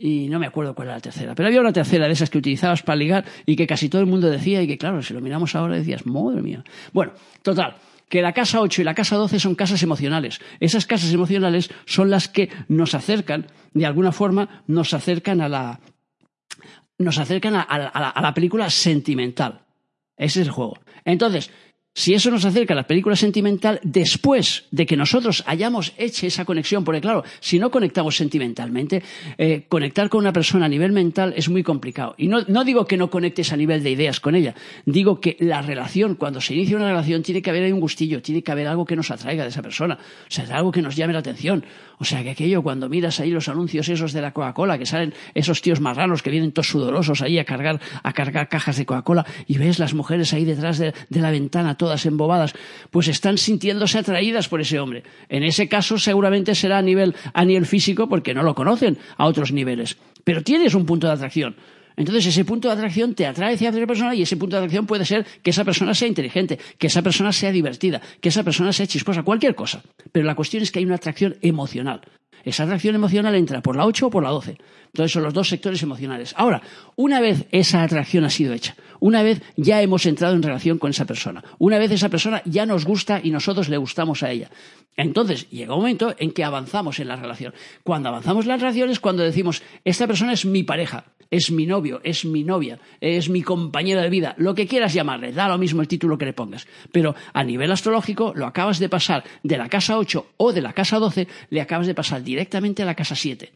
y 0.00 0.28
no 0.28 0.38
me 0.38 0.46
acuerdo 0.46 0.76
cuál 0.76 0.88
era 0.88 0.94
la 0.94 1.00
tercera, 1.00 1.34
pero 1.34 1.48
había 1.48 1.60
una 1.60 1.72
tercera 1.72 2.06
de 2.06 2.12
esas 2.12 2.30
que 2.30 2.38
utilizabas 2.38 2.82
para 2.84 2.94
ligar 2.94 3.24
y 3.44 3.56
que 3.56 3.66
casi 3.66 3.88
todo 3.88 4.00
el 4.00 4.06
mundo 4.06 4.30
decía 4.30 4.62
y 4.62 4.68
que 4.68 4.78
claro, 4.78 5.02
si 5.02 5.12
lo 5.12 5.20
miramos 5.20 5.56
ahora 5.56 5.74
decías, 5.74 6.06
madre 6.06 6.40
mía. 6.40 6.62
Bueno, 6.92 7.14
total, 7.42 7.74
que 8.08 8.22
la 8.22 8.32
casa 8.32 8.60
8 8.60 8.82
y 8.82 8.84
la 8.84 8.94
casa 8.94 9.16
12 9.16 9.40
son 9.40 9.56
casas 9.56 9.82
emocionales. 9.82 10.40
Esas 10.60 10.86
casas 10.86 11.12
emocionales 11.12 11.70
son 11.84 12.10
las 12.10 12.28
que 12.28 12.48
nos 12.68 12.94
acercan, 12.94 13.46
de 13.74 13.86
alguna 13.86 14.12
forma, 14.12 14.62
nos 14.68 14.94
acercan 14.94 15.40
a 15.40 15.48
la, 15.48 15.80
nos 16.98 17.18
acercan 17.18 17.54
a, 17.54 17.62
a 17.62 18.20
la 18.20 18.34
película 18.34 18.70
sentimental. 18.70 19.64
Ese 20.16 20.40
es 20.40 20.48
el 20.48 20.52
juego. 20.52 20.78
Entonces, 21.04 21.50
si 21.98 22.14
eso 22.14 22.30
nos 22.30 22.44
acerca 22.44 22.74
a 22.74 22.76
la 22.76 22.86
película 22.86 23.16
sentimental 23.16 23.80
después 23.82 24.66
de 24.70 24.86
que 24.86 24.96
nosotros 24.96 25.42
hayamos 25.48 25.92
hecho 25.98 26.28
esa 26.28 26.44
conexión, 26.44 26.84
porque 26.84 27.00
claro, 27.00 27.24
si 27.40 27.58
no 27.58 27.72
conectamos 27.72 28.16
sentimentalmente, 28.16 29.02
eh, 29.36 29.64
conectar 29.68 30.08
con 30.08 30.20
una 30.20 30.32
persona 30.32 30.66
a 30.66 30.68
nivel 30.68 30.92
mental 30.92 31.34
es 31.36 31.48
muy 31.48 31.64
complicado. 31.64 32.14
Y 32.16 32.28
no, 32.28 32.44
digo 32.62 32.86
que 32.86 32.96
no 32.96 33.10
conectes 33.10 33.52
a 33.52 33.56
nivel 33.56 33.82
de 33.82 33.90
ideas 33.90 34.20
con 34.20 34.36
ella, 34.36 34.54
digo 34.86 35.18
que 35.18 35.36
la 35.40 35.60
relación, 35.60 36.14
cuando 36.14 36.40
se 36.40 36.54
inicia 36.54 36.76
una 36.76 36.86
relación, 36.86 37.24
tiene 37.24 37.42
que 37.42 37.50
haber 37.50 37.64
ahí 37.64 37.72
un 37.72 37.80
gustillo, 37.80 38.22
tiene 38.22 38.44
que 38.44 38.52
haber 38.52 38.68
algo 38.68 38.84
que 38.84 38.94
nos 38.94 39.10
atraiga 39.10 39.42
de 39.42 39.48
esa 39.48 39.62
persona, 39.62 39.98
o 39.98 40.30
sea, 40.30 40.44
algo 40.56 40.70
que 40.70 40.82
nos 40.82 40.94
llame 40.94 41.14
la 41.14 41.18
atención. 41.18 41.64
O 41.98 42.04
sea, 42.04 42.22
que 42.22 42.30
aquello, 42.30 42.62
cuando 42.62 42.88
miras 42.88 43.18
ahí 43.18 43.30
los 43.30 43.48
anuncios 43.48 43.88
esos 43.88 44.12
de 44.12 44.22
la 44.22 44.32
Coca-Cola, 44.32 44.78
que 44.78 44.86
salen 44.86 45.14
esos 45.34 45.62
tíos 45.62 45.80
marranos 45.80 46.22
que 46.22 46.30
vienen 46.30 46.52
todos 46.52 46.68
sudorosos 46.68 47.22
ahí 47.22 47.40
a 47.40 47.44
cargar, 47.44 47.80
a 48.04 48.12
cargar 48.12 48.48
cajas 48.48 48.76
de 48.76 48.86
Coca-Cola, 48.86 49.26
y 49.48 49.58
ves 49.58 49.80
las 49.80 49.94
mujeres 49.94 50.32
ahí 50.32 50.44
detrás 50.44 50.78
de, 50.78 50.94
de 51.08 51.20
la 51.20 51.32
ventana, 51.32 51.76
todas 51.88 52.04
embobadas, 52.04 52.52
pues 52.90 53.08
están 53.08 53.38
sintiéndose 53.38 53.98
atraídas 53.98 54.48
por 54.48 54.60
ese 54.60 54.78
hombre. 54.78 55.04
En 55.30 55.42
ese 55.42 55.68
caso 55.68 55.96
seguramente 55.96 56.54
será 56.54 56.76
a 56.76 56.82
nivel, 56.82 57.14
a 57.32 57.44
nivel 57.46 57.64
físico 57.64 58.10
porque 58.10 58.34
no 58.34 58.42
lo 58.42 58.54
conocen 58.54 58.98
a 59.16 59.24
otros 59.24 59.52
niveles. 59.52 59.96
Pero 60.22 60.42
tienes 60.42 60.74
un 60.74 60.84
punto 60.84 61.06
de 61.06 61.14
atracción. 61.14 61.56
Entonces 61.96 62.26
ese 62.26 62.44
punto 62.44 62.68
de 62.68 62.74
atracción 62.74 63.14
te 63.14 63.26
atrae 63.26 63.54
hacia 63.54 63.70
otra 63.70 63.86
persona 63.86 64.14
y 64.14 64.20
ese 64.20 64.36
punto 64.36 64.56
de 64.56 64.60
atracción 64.60 64.86
puede 64.86 65.06
ser 65.06 65.24
que 65.42 65.50
esa 65.50 65.64
persona 65.64 65.94
sea 65.94 66.06
inteligente, 66.06 66.58
que 66.76 66.88
esa 66.88 67.00
persona 67.00 67.32
sea 67.32 67.50
divertida, 67.50 68.02
que 68.20 68.28
esa 68.28 68.44
persona 68.44 68.70
sea 68.72 68.86
chisposa, 68.86 69.22
cualquier 69.22 69.54
cosa. 69.54 69.82
Pero 70.12 70.26
la 70.26 70.34
cuestión 70.34 70.62
es 70.62 70.70
que 70.70 70.78
hay 70.80 70.84
una 70.84 70.96
atracción 70.96 71.36
emocional. 71.40 72.02
Esa 72.44 72.64
atracción 72.64 72.94
emocional 72.94 73.34
entra 73.34 73.60
por 73.60 73.76
la 73.76 73.86
8 73.86 74.06
o 74.06 74.10
por 74.10 74.22
la 74.22 74.30
12. 74.30 74.58
Entonces 74.88 75.12
son 75.12 75.22
los 75.22 75.34
dos 75.34 75.48
sectores 75.48 75.82
emocionales. 75.82 76.34
Ahora, 76.36 76.62
una 76.96 77.20
vez 77.20 77.46
esa 77.52 77.82
atracción 77.82 78.24
ha 78.24 78.30
sido 78.30 78.54
hecha, 78.54 78.74
una 79.00 79.22
vez 79.22 79.42
ya 79.56 79.82
hemos 79.82 80.06
entrado 80.06 80.34
en 80.34 80.42
relación 80.42 80.78
con 80.78 80.90
esa 80.90 81.04
persona, 81.04 81.44
una 81.58 81.78
vez 81.78 81.90
esa 81.92 82.08
persona 82.08 82.42
ya 82.44 82.66
nos 82.66 82.84
gusta 82.84 83.20
y 83.22 83.30
nosotros 83.30 83.68
le 83.68 83.76
gustamos 83.76 84.22
a 84.22 84.30
ella, 84.30 84.50
entonces 84.96 85.48
llega 85.50 85.74
un 85.74 85.80
momento 85.80 86.14
en 86.18 86.32
que 86.32 86.42
avanzamos 86.42 86.98
en 86.98 87.08
la 87.08 87.16
relación. 87.16 87.54
Cuando 87.84 88.08
avanzamos 88.08 88.44
en 88.44 88.48
la 88.48 88.56
relación 88.56 88.90
es 88.90 88.98
cuando 88.98 89.22
decimos, 89.22 89.62
esta 89.84 90.08
persona 90.08 90.32
es 90.32 90.44
mi 90.44 90.64
pareja, 90.64 91.04
es 91.30 91.50
mi 91.50 91.66
novio, 91.66 92.00
es 92.02 92.24
mi 92.24 92.42
novia, 92.42 92.80
es 93.00 93.28
mi 93.28 93.42
compañera 93.42 94.02
de 94.02 94.10
vida, 94.10 94.34
lo 94.38 94.54
que 94.54 94.66
quieras 94.66 94.94
llamarle, 94.94 95.32
da 95.32 95.48
lo 95.48 95.58
mismo 95.58 95.82
el 95.82 95.88
título 95.88 96.18
que 96.18 96.24
le 96.24 96.32
pongas. 96.32 96.66
Pero 96.90 97.14
a 97.32 97.44
nivel 97.44 97.70
astrológico 97.70 98.32
lo 98.34 98.46
acabas 98.46 98.78
de 98.78 98.88
pasar 98.88 99.22
de 99.42 99.56
la 99.56 99.68
casa 99.68 99.98
8 99.98 100.26
o 100.36 100.52
de 100.52 100.62
la 100.62 100.72
casa 100.72 100.98
12, 100.98 101.28
le 101.50 101.60
acabas 101.60 101.86
de 101.86 101.94
pasar 101.94 102.24
directamente 102.28 102.82
a 102.82 102.86
la 102.86 102.94
casa 102.94 103.14
7. 103.14 103.52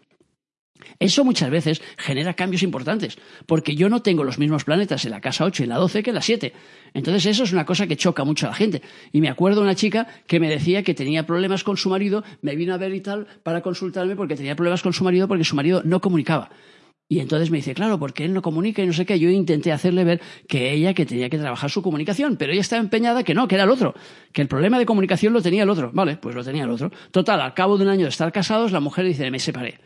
Eso 0.98 1.24
muchas 1.24 1.50
veces 1.50 1.82
genera 1.96 2.34
cambios 2.34 2.62
importantes, 2.62 3.18
porque 3.46 3.74
yo 3.74 3.88
no 3.88 4.02
tengo 4.02 4.24
los 4.24 4.38
mismos 4.38 4.64
planetas 4.64 5.04
en 5.04 5.12
la 5.12 5.20
casa 5.20 5.44
8 5.44 5.62
y 5.62 5.64
en 5.64 5.70
la 5.70 5.76
12 5.76 6.02
que 6.02 6.10
en 6.10 6.14
la 6.14 6.22
7. 6.22 6.52
Entonces 6.94 7.26
eso 7.26 7.44
es 7.44 7.52
una 7.52 7.64
cosa 7.64 7.86
que 7.86 7.96
choca 7.96 8.24
mucho 8.24 8.46
a 8.46 8.50
la 8.50 8.56
gente. 8.56 8.82
Y 9.12 9.20
me 9.20 9.28
acuerdo 9.28 9.62
una 9.62 9.74
chica 9.74 10.06
que 10.26 10.40
me 10.40 10.48
decía 10.48 10.82
que 10.82 10.94
tenía 10.94 11.26
problemas 11.26 11.64
con 11.64 11.76
su 11.76 11.88
marido, 11.88 12.24
me 12.40 12.56
vino 12.56 12.74
a 12.74 12.78
ver 12.78 12.94
y 12.94 13.00
tal 13.00 13.26
para 13.42 13.60
consultarme 13.60 14.16
porque 14.16 14.36
tenía 14.36 14.56
problemas 14.56 14.82
con 14.82 14.92
su 14.92 15.04
marido 15.04 15.28
porque 15.28 15.44
su 15.44 15.56
marido 15.56 15.82
no 15.84 16.00
comunicaba. 16.00 16.50
Y 17.12 17.20
entonces 17.20 17.50
me 17.50 17.58
dice, 17.58 17.74
claro, 17.74 17.98
porque 17.98 18.24
él 18.24 18.32
no 18.32 18.40
comunica 18.40 18.82
y 18.82 18.86
no 18.86 18.94
sé 18.94 19.04
qué. 19.04 19.18
Yo 19.18 19.28
intenté 19.28 19.70
hacerle 19.70 20.02
ver 20.02 20.22
que 20.48 20.72
ella 20.72 20.94
que 20.94 21.04
tenía 21.04 21.28
que 21.28 21.36
trabajar 21.36 21.68
su 21.70 21.82
comunicación, 21.82 22.38
pero 22.38 22.52
ella 22.52 22.62
estaba 22.62 22.80
empeñada 22.80 23.22
que 23.22 23.34
no, 23.34 23.46
que 23.46 23.56
era 23.56 23.64
el 23.64 23.70
otro, 23.70 23.94
que 24.32 24.40
el 24.40 24.48
problema 24.48 24.78
de 24.78 24.86
comunicación 24.86 25.34
lo 25.34 25.42
tenía 25.42 25.64
el 25.64 25.68
otro. 25.68 25.90
Vale, 25.92 26.16
pues 26.16 26.34
lo 26.34 26.42
tenía 26.42 26.64
el 26.64 26.70
otro. 26.70 26.90
Total, 27.10 27.42
al 27.42 27.52
cabo 27.52 27.76
de 27.76 27.84
un 27.84 27.90
año 27.90 28.04
de 28.04 28.08
estar 28.08 28.32
casados, 28.32 28.72
la 28.72 28.80
mujer 28.80 29.04
dice, 29.04 29.30
me 29.30 29.38
separé. 29.38 29.78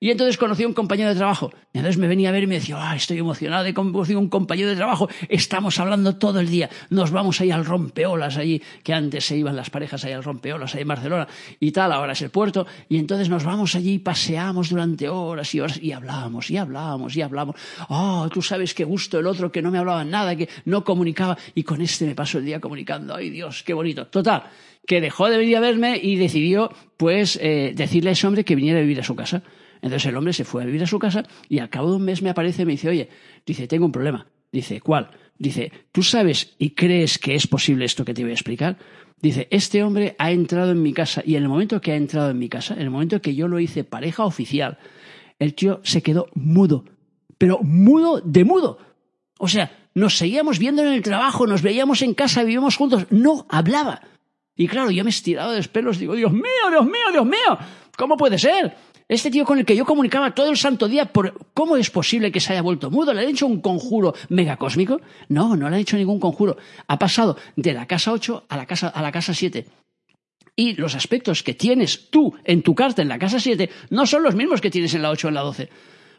Y 0.00 0.10
entonces 0.10 0.36
conocí 0.36 0.64
a 0.64 0.68
un 0.68 0.74
compañero 0.74 1.10
de 1.10 1.16
trabajo. 1.16 1.52
Y 1.72 1.78
entonces 1.78 1.98
me 1.98 2.06
venía 2.06 2.28
a 2.28 2.32
ver 2.32 2.44
y 2.44 2.46
me 2.46 2.56
decía, 2.56 2.76
ah, 2.78 2.94
estoy 2.94 3.18
emocionado, 3.18 3.64
he 3.66 3.74
conocido 3.74 4.20
un 4.20 4.28
compañero 4.28 4.68
de 4.68 4.76
trabajo, 4.76 5.08
estamos 5.28 5.78
hablando 5.80 6.16
todo 6.16 6.40
el 6.40 6.48
día, 6.48 6.70
nos 6.90 7.10
vamos 7.10 7.40
ahí 7.40 7.50
al 7.50 7.64
rompeolas 7.64 8.36
allí, 8.36 8.62
que 8.82 8.92
antes 8.92 9.24
se 9.24 9.36
iban 9.36 9.56
las 9.56 9.70
parejas 9.70 10.04
ahí 10.04 10.12
al 10.12 10.22
rompeolas, 10.22 10.74
ahí 10.74 10.82
en 10.82 10.88
Barcelona, 10.88 11.26
y 11.58 11.72
tal, 11.72 11.92
ahora 11.92 12.12
es 12.12 12.22
el 12.22 12.30
puerto, 12.30 12.66
y 12.88 12.98
entonces 12.98 13.28
nos 13.28 13.44
vamos 13.44 13.74
allí, 13.74 13.98
paseamos 13.98 14.70
durante 14.70 15.08
horas 15.08 15.52
y 15.54 15.60
horas, 15.60 15.82
y 15.82 15.92
hablábamos, 15.92 16.50
y 16.50 16.56
hablábamos, 16.56 17.16
y 17.16 17.22
hablábamos. 17.22 17.56
Ah, 17.88 18.28
tú 18.32 18.40
sabes 18.40 18.74
qué 18.74 18.84
gusto 18.84 19.18
el 19.18 19.26
otro 19.26 19.50
que 19.50 19.62
no 19.62 19.70
me 19.70 19.78
hablaba 19.78 20.04
nada, 20.04 20.36
que 20.36 20.48
no 20.66 20.84
comunicaba, 20.84 21.36
y 21.54 21.62
con 21.62 21.80
este 21.80 22.06
me 22.06 22.14
paso 22.14 22.38
el 22.38 22.44
día 22.44 22.60
comunicando. 22.60 23.14
Ay 23.14 23.30
Dios, 23.30 23.62
qué 23.64 23.74
bonito. 23.74 24.06
Total, 24.06 24.44
que 24.86 25.00
dejó 25.00 25.28
de 25.28 25.38
venir 25.38 25.56
a 25.56 25.60
verme 25.60 25.98
y 26.00 26.16
decidió, 26.16 26.70
pues, 26.96 27.38
eh, 27.42 27.72
decirle 27.74 28.10
a 28.10 28.12
ese 28.12 28.26
hombre 28.26 28.44
que 28.44 28.54
viniera 28.54 28.78
a 28.78 28.82
vivir 28.82 29.00
a 29.00 29.04
su 29.04 29.16
casa. 29.16 29.42
Entonces 29.84 30.08
el 30.08 30.16
hombre 30.16 30.32
se 30.32 30.44
fue 30.44 30.62
a 30.62 30.66
vivir 30.66 30.82
a 30.82 30.86
su 30.86 30.98
casa 30.98 31.24
y 31.46 31.58
al 31.58 31.68
cabo 31.68 31.90
de 31.90 31.96
un 31.96 32.04
mes 32.06 32.22
me 32.22 32.30
aparece 32.30 32.62
y 32.62 32.64
me 32.64 32.72
dice, 32.72 32.88
oye, 32.88 33.10
dice, 33.44 33.68
tengo 33.68 33.84
un 33.84 33.92
problema. 33.92 34.26
Dice, 34.50 34.80
¿cuál? 34.80 35.10
Dice, 35.36 35.70
¿tú 35.92 36.02
sabes 36.02 36.54
y 36.58 36.70
crees 36.70 37.18
que 37.18 37.34
es 37.34 37.46
posible 37.46 37.84
esto 37.84 38.02
que 38.02 38.14
te 38.14 38.22
voy 38.22 38.30
a 38.30 38.34
explicar? 38.34 38.78
Dice, 39.20 39.46
este 39.50 39.82
hombre 39.82 40.16
ha 40.18 40.30
entrado 40.30 40.70
en 40.70 40.80
mi 40.80 40.94
casa 40.94 41.22
y 41.26 41.36
en 41.36 41.42
el 41.42 41.50
momento 41.50 41.82
que 41.82 41.92
ha 41.92 41.96
entrado 41.96 42.30
en 42.30 42.38
mi 42.38 42.48
casa, 42.48 42.72
en 42.72 42.80
el 42.80 42.88
momento 42.88 43.20
que 43.20 43.34
yo 43.34 43.46
lo 43.46 43.60
hice 43.60 43.84
pareja 43.84 44.24
oficial, 44.24 44.78
el 45.38 45.52
tío 45.52 45.80
se 45.84 46.02
quedó 46.02 46.28
mudo, 46.32 46.86
pero 47.36 47.58
mudo 47.62 48.22
de 48.24 48.42
mudo. 48.46 48.78
O 49.38 49.48
sea, 49.48 49.70
nos 49.92 50.16
seguíamos 50.16 50.58
viendo 50.58 50.80
en 50.80 50.94
el 50.94 51.02
trabajo, 51.02 51.46
nos 51.46 51.60
veíamos 51.60 52.00
en 52.00 52.14
casa, 52.14 52.42
vivíamos 52.42 52.76
juntos, 52.76 53.04
no 53.10 53.44
hablaba. 53.50 54.00
Y 54.56 54.66
claro, 54.66 54.90
yo 54.90 55.04
me 55.04 55.10
he 55.10 55.12
estirado 55.12 55.50
de 55.50 55.58
los 55.58 55.68
pelos, 55.68 55.98
digo, 55.98 56.14
Dios 56.14 56.32
mío, 56.32 56.70
Dios 56.70 56.86
mío, 56.86 57.12
Dios 57.12 57.26
mío, 57.26 57.58
¿cómo 57.98 58.16
puede 58.16 58.38
ser? 58.38 58.74
Este 59.06 59.30
tío 59.30 59.44
con 59.44 59.58
el 59.58 59.66
que 59.66 59.76
yo 59.76 59.84
comunicaba 59.84 60.34
todo 60.34 60.48
el 60.48 60.56
santo 60.56 60.88
día, 60.88 61.10
¿cómo 61.52 61.76
es 61.76 61.90
posible 61.90 62.32
que 62.32 62.40
se 62.40 62.52
haya 62.52 62.62
vuelto 62.62 62.90
mudo? 62.90 63.12
¿Le 63.12 63.20
han 63.20 63.28
hecho 63.28 63.46
un 63.46 63.60
conjuro 63.60 64.14
megacósmico? 64.30 65.00
No, 65.28 65.56
no 65.56 65.68
le 65.68 65.76
han 65.76 65.82
hecho 65.82 65.98
ningún 65.98 66.18
conjuro. 66.18 66.56
Ha 66.86 66.98
pasado 66.98 67.36
de 67.54 67.74
la 67.74 67.86
casa 67.86 68.12
8 68.12 68.46
a 68.48 68.56
la 68.56 68.64
casa, 68.64 68.88
a 68.88 69.02
la 69.02 69.12
casa 69.12 69.34
7. 69.34 69.66
Y 70.56 70.74
los 70.76 70.94
aspectos 70.94 71.42
que 71.42 71.52
tienes 71.52 72.08
tú 72.10 72.34
en 72.44 72.62
tu 72.62 72.74
carta 72.74 73.02
en 73.02 73.08
la 73.08 73.18
casa 73.18 73.38
7 73.38 73.68
no 73.90 74.06
son 74.06 74.22
los 74.22 74.34
mismos 74.34 74.62
que 74.62 74.70
tienes 74.70 74.94
en 74.94 75.02
la 75.02 75.10
8 75.10 75.26
o 75.26 75.30
en 75.30 75.34
la 75.34 75.42
12. 75.42 75.68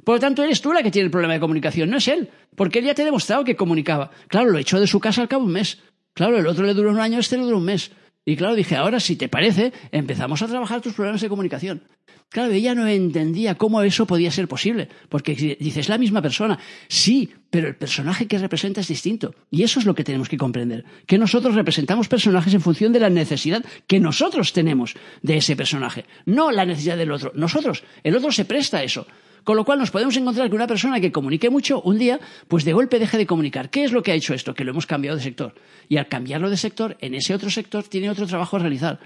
Por 0.03 0.15
lo 0.15 0.19
tanto, 0.19 0.43
eres 0.43 0.61
tú 0.61 0.71
la 0.71 0.83
que 0.83 0.91
tiene 0.91 1.07
el 1.07 1.11
problema 1.11 1.33
de 1.33 1.39
comunicación, 1.39 1.89
no 1.89 1.97
es 1.97 2.07
él. 2.07 2.29
Porque 2.55 2.79
él 2.79 2.85
ya 2.85 2.93
te 2.93 3.01
ha 3.01 3.05
demostrado 3.05 3.43
que 3.43 3.55
comunicaba. 3.55 4.11
Claro, 4.27 4.51
lo 4.51 4.59
echó 4.59 4.79
de 4.79 4.85
su 4.85 4.99
casa 4.99 5.21
al 5.21 5.27
cabo 5.27 5.41
de 5.41 5.47
un 5.47 5.53
mes. 5.53 5.81
Claro, 6.13 6.37
el 6.37 6.45
otro 6.45 6.63
le 6.63 6.75
duró 6.75 6.91
un 6.91 6.99
año, 6.99 7.17
este 7.17 7.37
le 7.37 7.43
duró 7.43 7.57
un 7.57 7.65
mes. 7.65 7.91
Y 8.23 8.35
claro, 8.35 8.55
dije, 8.55 8.75
ahora 8.75 8.99
si 8.99 9.15
te 9.15 9.27
parece, 9.27 9.73
empezamos 9.91 10.41
a 10.43 10.47
trabajar 10.47 10.81
tus 10.81 10.93
problemas 10.93 11.21
de 11.21 11.29
comunicación. 11.29 11.83
Claro, 12.29 12.51
ella 12.51 12.75
no 12.75 12.87
entendía 12.87 13.55
cómo 13.55 13.81
eso 13.81 14.05
podía 14.05 14.31
ser 14.31 14.47
posible, 14.47 14.89
porque 15.09 15.57
dice, 15.59 15.79
es 15.79 15.89
la 15.89 15.97
misma 15.97 16.21
persona. 16.21 16.59
Sí, 16.87 17.31
pero 17.49 17.67
el 17.67 17.75
personaje 17.75 18.27
que 18.27 18.37
representa 18.37 18.81
es 18.81 18.87
distinto. 18.87 19.35
Y 19.51 19.63
eso 19.63 19.79
es 19.79 19.85
lo 19.85 19.95
que 19.95 20.03
tenemos 20.03 20.27
que 20.27 20.37
comprender, 20.37 20.83
que 21.05 21.17
nosotros 21.17 21.55
representamos 21.55 22.07
personajes 22.07 22.53
en 22.53 22.61
función 22.61 22.91
de 22.91 22.99
la 22.99 23.09
necesidad 23.09 23.63
que 23.87 23.99
nosotros 23.99 24.51
tenemos 24.51 24.95
de 25.21 25.37
ese 25.37 25.55
personaje, 25.55 26.05
no 26.25 26.51
la 26.51 26.65
necesidad 26.65 26.97
del 26.97 27.11
otro. 27.11 27.31
Nosotros, 27.35 27.83
el 28.03 28.15
otro 28.15 28.31
se 28.31 28.45
presta 28.45 28.79
a 28.79 28.83
eso. 28.83 29.07
Con 29.45 29.55
lo 29.55 29.63
cual 29.63 29.77
nos 29.77 29.91
podemos 29.91 30.17
encontrar 30.17 30.49
que 30.49 30.55
una 30.55 30.65
persona 30.65 30.99
que 30.99 31.11
comunique 31.11 31.51
mucho 31.51 31.79
un 31.83 31.99
día, 31.99 32.19
pues 32.47 32.65
de 32.65 32.73
golpe 32.73 32.97
deje 32.97 33.15
de 33.15 33.27
comunicar. 33.27 33.69
¿Qué 33.69 33.83
es 33.83 33.91
lo 33.91 34.01
que 34.01 34.11
ha 34.11 34.15
hecho 34.15 34.33
esto? 34.33 34.55
Que 34.55 34.63
lo 34.63 34.71
hemos 34.71 34.87
cambiado 34.87 35.17
de 35.17 35.23
sector. 35.23 35.53
Y 35.87 35.97
al 35.97 36.07
cambiarlo 36.07 36.49
de 36.49 36.57
sector, 36.57 36.97
en 36.99 37.13
ese 37.13 37.35
otro 37.35 37.51
sector 37.51 37.83
tiene 37.83 38.09
otro 38.09 38.25
trabajo 38.25 38.57
a 38.57 38.59
realizar. 38.61 38.99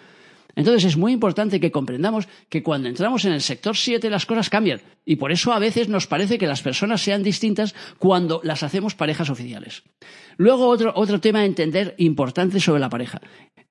Entonces 0.55 0.85
es 0.85 0.97
muy 0.97 1.13
importante 1.13 1.59
que 1.59 1.71
comprendamos 1.71 2.27
que 2.49 2.63
cuando 2.63 2.89
entramos 2.89 3.25
en 3.25 3.33
el 3.33 3.41
sector 3.41 3.77
7 3.77 4.09
las 4.09 4.25
cosas 4.25 4.49
cambian. 4.49 4.81
Y 5.05 5.15
por 5.15 5.31
eso 5.31 5.53
a 5.53 5.59
veces 5.59 5.89
nos 5.89 6.07
parece 6.07 6.37
que 6.37 6.47
las 6.47 6.61
personas 6.61 7.01
sean 7.01 7.23
distintas 7.23 7.75
cuando 7.97 8.41
las 8.43 8.63
hacemos 8.63 8.95
parejas 8.95 9.29
oficiales. 9.29 9.83
Luego 10.37 10.67
otro, 10.67 10.93
otro 10.95 11.19
tema 11.19 11.39
a 11.39 11.45
entender 11.45 11.95
importante 11.97 12.59
sobre 12.59 12.79
la 12.79 12.89
pareja. 12.89 13.21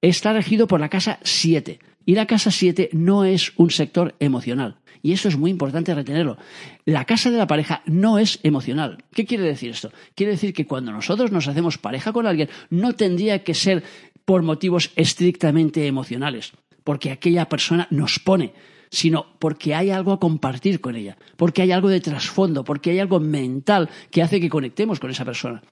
Está 0.01 0.33
regido 0.33 0.67
por 0.67 0.81
la 0.81 0.89
casa 0.89 1.19
7. 1.23 1.79
Y 2.07 2.15
la 2.15 2.27
casa 2.27 2.51
7 2.51 2.91
no 2.93 3.25
es 3.25 3.53
un 3.57 3.71
sector 3.71 4.15
emocional. 4.19 4.77
Y 5.03 5.13
eso 5.13 5.29
es 5.29 5.37
muy 5.37 5.51
importante 5.51 5.95
retenerlo. 5.95 6.39
La 6.85 7.05
casa 7.05 7.31
de 7.31 7.39
la 7.39 7.47
pareja 7.47 7.83
no 7.87 8.19
es 8.19 8.41
emocional. 8.43 9.05
¿Qué 9.13 9.27
quiere 9.27 9.45
decir 9.45 9.71
esto? 9.71 9.93
Quiere 10.15 10.33
decir 10.33 10.53
que 10.53 10.67
cuando 10.67 10.93
nosotros 10.93 11.31
nos 11.33 11.49
hacemos 11.49 11.79
pareja 11.79 12.13
con 12.13 12.27
alguien, 12.27 12.49
no 12.71 12.95
tendría 12.95 13.45
que 13.45 13.55
ser 13.55 13.85
por 14.25 14.43
motivos 14.43 14.91
estrictamente 14.97 15.87
emocionales, 15.87 16.53
porque 16.89 17.11
aquella 17.11 17.51
persona 17.51 17.87
nos 17.91 18.19
pone, 18.19 18.55
sino 18.91 19.37
porque 19.39 19.75
hay 19.75 19.91
algo 19.91 20.11
a 20.11 20.19
compartir 20.19 20.81
con 20.81 20.97
ella, 20.97 21.19
porque 21.37 21.61
hay 21.61 21.71
algo 21.71 21.91
de 21.91 22.01
trasfondo, 22.01 22.65
porque 22.65 22.89
hay 22.93 22.99
algo 22.99 23.21
mental 23.21 23.91
que 24.11 24.23
hace 24.23 24.41
que 24.41 24.49
conectemos 24.49 24.99
con 24.99 25.11
esa 25.11 25.27
persona. 25.27 25.63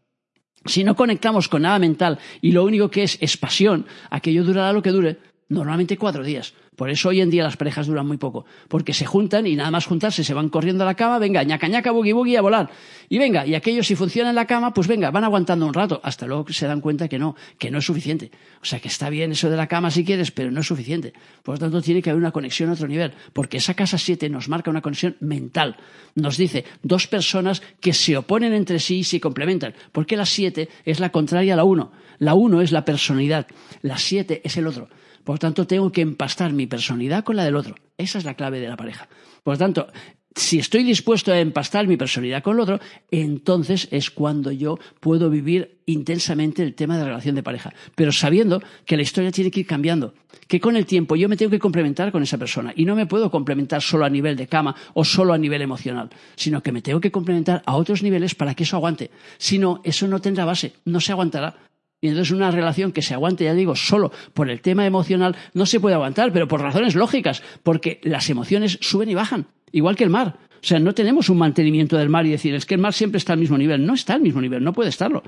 Si 0.67 0.85
no 0.85 0.95
conectamos 0.95 1.49
con 1.49 1.63
nada 1.63 1.79
mental 1.79 2.19
y 2.43 2.53
lo 2.53 2.65
único 2.65 2.91
que 2.91 3.05
es 3.05 3.17
es 3.23 3.39
pasión, 3.39 3.87
aquello 4.11 4.45
durará 4.45 4.75
lo 4.75 4.83
que 4.83 4.91
dure, 4.91 5.19
normalmente 5.49 5.97
cuatro 5.97 6.25
días. 6.25 6.55
Por 6.77 6.91
eso 6.91 7.09
hoy 7.09 7.23
en 7.23 7.31
día 7.31 7.43
las 7.43 7.57
parejas 7.57 7.87
duran 7.87 8.07
muy 8.07 8.19
poco, 8.19 8.45
porque 8.69 8.93
se 8.93 9.07
juntan 9.07 9.47
y 9.47 9.57
nada 9.57 9.71
más 9.71 9.87
juntarse 9.87 10.23
se 10.23 10.35
van 10.35 10.51
corriendo 10.51 10.85
a 10.85 10.87
la 10.87 10.95
cama, 10.95 11.19
venga, 11.19 11.43
ñaca 11.43 11.69
ñaca, 11.69 11.91
boogie 11.91 12.13
boogie 12.13 12.37
a 12.37 12.43
volar. 12.43 12.69
Y 13.09 13.19
venga, 13.19 13.47
y 13.47 13.55
aquello 13.55 13.83
si 13.83 13.97
funciona 13.97 14.29
en 14.29 14.35
la 14.35 14.47
cama, 14.47 14.75
pues 14.75 14.87
venga, 14.87 15.11
van 15.11 15.25
aguantando 15.25 15.67
un 15.67 15.73
rato, 15.73 16.01
hasta 16.05 16.27
luego 16.27 16.47
se 16.51 16.67
dan 16.67 16.83
cuenta 16.83 17.09
que 17.09 17.19
no, 17.19 17.35
que 17.59 17.71
no 17.71 17.79
es 17.79 17.87
suficiente. 17.87 18.31
O 18.61 18.65
sea, 18.67 18.79
que 18.79 18.89
está 18.89 19.09
bien 19.09 19.33
eso 19.33 19.49
de 19.49 19.57
la 19.57 19.69
cama 19.69 19.91
si 19.91 20.05
quieres, 20.05 20.31
pero 20.33 20.51
no 20.51 20.61
es 20.61 20.67
suficiente. 20.67 21.15
Por 21.43 21.55
lo 21.55 21.59
tanto, 21.61 21.81
tiene 21.81 22.03
que 22.03 22.11
haber 22.11 22.21
una 22.21 22.33
conexión 22.33 22.69
a 22.69 22.75
otro 22.75 22.89
nivel, 22.89 23.15
porque 23.33 23.57
esa 23.57 23.73
casa 23.73 23.97
7 23.97 24.29
nos 24.29 24.51
marca 24.51 24.71
una 24.71 24.83
conexión 24.83 25.17
mental. 25.21 25.77
Nos 26.15 26.37
dice 26.37 26.65
dos 26.83 27.07
personas 27.07 27.63
que 27.81 27.95
se 27.95 28.19
oponen 28.19 28.53
entre 28.53 28.81
sí 28.81 28.99
y 28.99 29.05
se 29.05 29.19
complementan, 29.19 29.75
porque 29.93 30.17
la 30.17 30.27
7 30.27 30.69
es 30.85 31.01
la 31.01 31.11
contraria 31.11 31.55
a 31.55 31.57
la 31.57 31.65
1. 31.65 31.91
La 32.19 32.35
1 32.35 32.61
es 32.61 32.73
la 32.73 32.85
personalidad, 32.85 33.47
la 33.81 33.97
7 33.97 34.43
es 34.45 34.57
el 34.59 34.67
otro. 34.67 34.89
Por 35.27 35.41
tanto, 35.41 35.67
tengo 35.67 35.91
que 35.91 36.03
empastar 36.03 36.53
mi 36.53 36.69
personalidad 36.69 37.25
con 37.25 37.35
la 37.35 37.45
del 37.45 37.57
otro. 37.57 37.75
Esa 37.99 38.19
es 38.19 38.25
la 38.25 38.35
clave 38.35 38.61
de 38.61 38.69
la 38.69 38.77
pareja. 38.77 39.09
Por 39.43 39.59
tanto, 39.59 39.89
si 40.37 40.61
estoy 40.61 40.85
dispuesto 40.85 41.33
a 41.33 41.41
empastar 41.41 41.89
mi 41.89 41.97
personalidad 41.97 42.45
con 42.45 42.55
el 42.55 42.61
otro, 42.61 42.79
entonces 43.11 43.89
es 43.91 44.13
cuando 44.13 44.53
yo 44.53 44.79
puedo 45.01 45.29
vivir 45.29 45.81
intensamente 45.87 46.63
el 46.63 46.77
tema 46.77 46.95
de 46.95 47.03
la 47.03 47.09
relación 47.09 47.35
de 47.35 47.43
pareja. 47.43 47.75
Pero 47.97 48.13
sabiendo 48.13 48.63
que 48.85 48.97
la 48.97 49.03
historia 49.03 49.33
tiene 49.33 49.51
que 49.51 49.61
ir 49.61 49.67
cambiando, 49.67 50.15
que 50.47 50.61
con 50.61 50.77
el 50.77 50.87
tiempo 50.87 51.17
yo 51.17 51.29
me 51.29 51.37
tengo 51.37 51.51
que 51.51 51.59
complementar 51.59 52.13
con 52.13 52.23
esa 52.23 52.39
persona 52.39 52.73
y 52.77 52.85
no 52.85 52.95
me 52.95 53.07
puedo 53.07 53.29
complementar 53.29 53.83
solo 53.83 54.05
a 54.05 54.11
nivel 54.11 54.37
de 54.37 54.47
cama 54.47 54.77
o 54.95 55.05
solo 55.05 55.33
a 55.33 55.39
nivel 55.39 55.61
emocional, 55.61 56.09
sino 56.37 56.63
que 56.63 56.71
me 56.71 56.83
tengo 56.83 57.01
que 57.01 57.11
complementar 57.11 57.65
a 57.67 57.75
otros 57.75 58.05
niveles 58.05 58.37
para 58.37 58.55
que 58.55 58.63
eso 58.63 58.77
aguante. 58.77 59.11
Si 59.39 59.59
no, 59.59 59.81
eso 59.83 60.07
no 60.07 60.21
tendrá 60.21 60.45
base, 60.45 60.75
no 60.85 61.01
se 61.01 61.11
aguantará. 61.11 61.57
Y 62.01 62.09
entonces 62.09 62.33
una 62.33 62.51
relación 62.51 62.93
que 62.93 63.03
se 63.03 63.15
aguante, 63.15 63.45
ya 63.45 63.55
digo, 63.55 63.75
solo 63.75 64.13
por 64.35 64.51
el 64.51 64.61
tema 64.61 64.87
emocional 64.87 65.35
no 65.55 65.67
se 65.67 65.81
puede 65.81 65.95
aguantar, 65.95 66.33
pero 66.33 66.47
por 66.47 66.61
razones 66.61 66.95
lógicas, 66.95 67.43
porque 67.63 68.01
las 68.03 68.29
emociones 68.29 68.79
suben 68.83 69.09
y 69.09 69.15
bajan, 69.15 69.47
igual 69.73 69.97
que 69.97 70.05
el 70.05 70.11
mar. 70.11 70.39
O 70.67 70.67
sea, 70.67 70.81
no 70.81 70.95
tenemos 70.95 71.29
un 71.29 71.39
mantenimiento 71.39 71.97
del 71.97 72.09
mar 72.09 72.27
y 72.27 72.31
decir, 72.31 72.55
es 72.55 72.67
que 72.67 72.75
el 72.75 72.81
mar 72.81 72.93
siempre 72.93 73.19
está 73.19 73.35
al 73.35 73.39
mismo 73.39 73.57
nivel. 73.57 73.87
No 73.87 73.95
está 73.95 74.15
al 74.15 74.21
mismo 74.21 74.41
nivel, 74.41 74.65
no 74.65 74.73
puede 74.73 74.89
estarlo. 74.89 75.23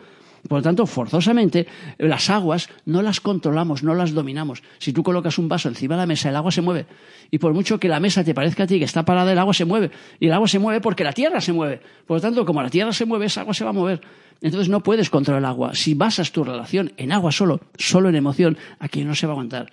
Por 0.46 0.58
lo 0.58 0.62
tanto, 0.62 0.86
forzosamente, 0.86 1.66
las 1.98 2.30
aguas 2.30 2.68
no 2.84 3.02
las 3.02 3.20
controlamos, 3.20 3.82
no 3.82 3.94
las 3.94 4.12
dominamos. 4.12 4.62
Si 4.78 4.92
tú 4.92 5.02
colocas 5.02 5.38
un 5.38 5.48
vaso 5.48 5.68
encima 5.68 5.94
de 5.94 6.02
la 6.02 6.06
mesa, 6.06 6.28
el 6.28 6.36
agua 6.36 6.52
se 6.52 6.60
mueve. 6.60 6.86
Y 7.30 7.38
por 7.38 7.54
mucho 7.54 7.80
que 7.80 7.88
la 7.88 8.00
mesa 8.00 8.22
te 8.24 8.34
parezca 8.34 8.64
a 8.64 8.66
ti 8.66 8.78
que 8.78 8.84
está 8.84 9.04
parada, 9.04 9.32
el 9.32 9.38
agua 9.38 9.54
se 9.54 9.64
mueve. 9.64 9.90
Y 10.20 10.26
el 10.26 10.32
agua 10.32 10.48
se 10.48 10.58
mueve 10.58 10.80
porque 10.80 11.04
la 11.04 11.12
tierra 11.12 11.40
se 11.40 11.52
mueve. 11.52 11.80
Por 12.06 12.18
lo 12.18 12.20
tanto, 12.20 12.44
como 12.44 12.62
la 12.62 12.70
tierra 12.70 12.92
se 12.92 13.04
mueve, 13.04 13.26
esa 13.26 13.40
agua 13.40 13.54
se 13.54 13.64
va 13.64 13.70
a 13.70 13.74
mover. 13.74 14.00
Entonces 14.40 14.68
no 14.68 14.82
puedes 14.82 15.10
controlar 15.10 15.40
el 15.40 15.46
agua. 15.46 15.74
Si 15.74 15.94
basas 15.94 16.30
tu 16.32 16.44
relación 16.44 16.92
en 16.96 17.12
agua 17.12 17.32
solo, 17.32 17.60
solo 17.76 18.08
en 18.08 18.16
emoción, 18.16 18.56
aquí 18.78 19.04
no 19.04 19.14
se 19.14 19.26
va 19.26 19.32
a 19.32 19.34
aguantar. 19.34 19.70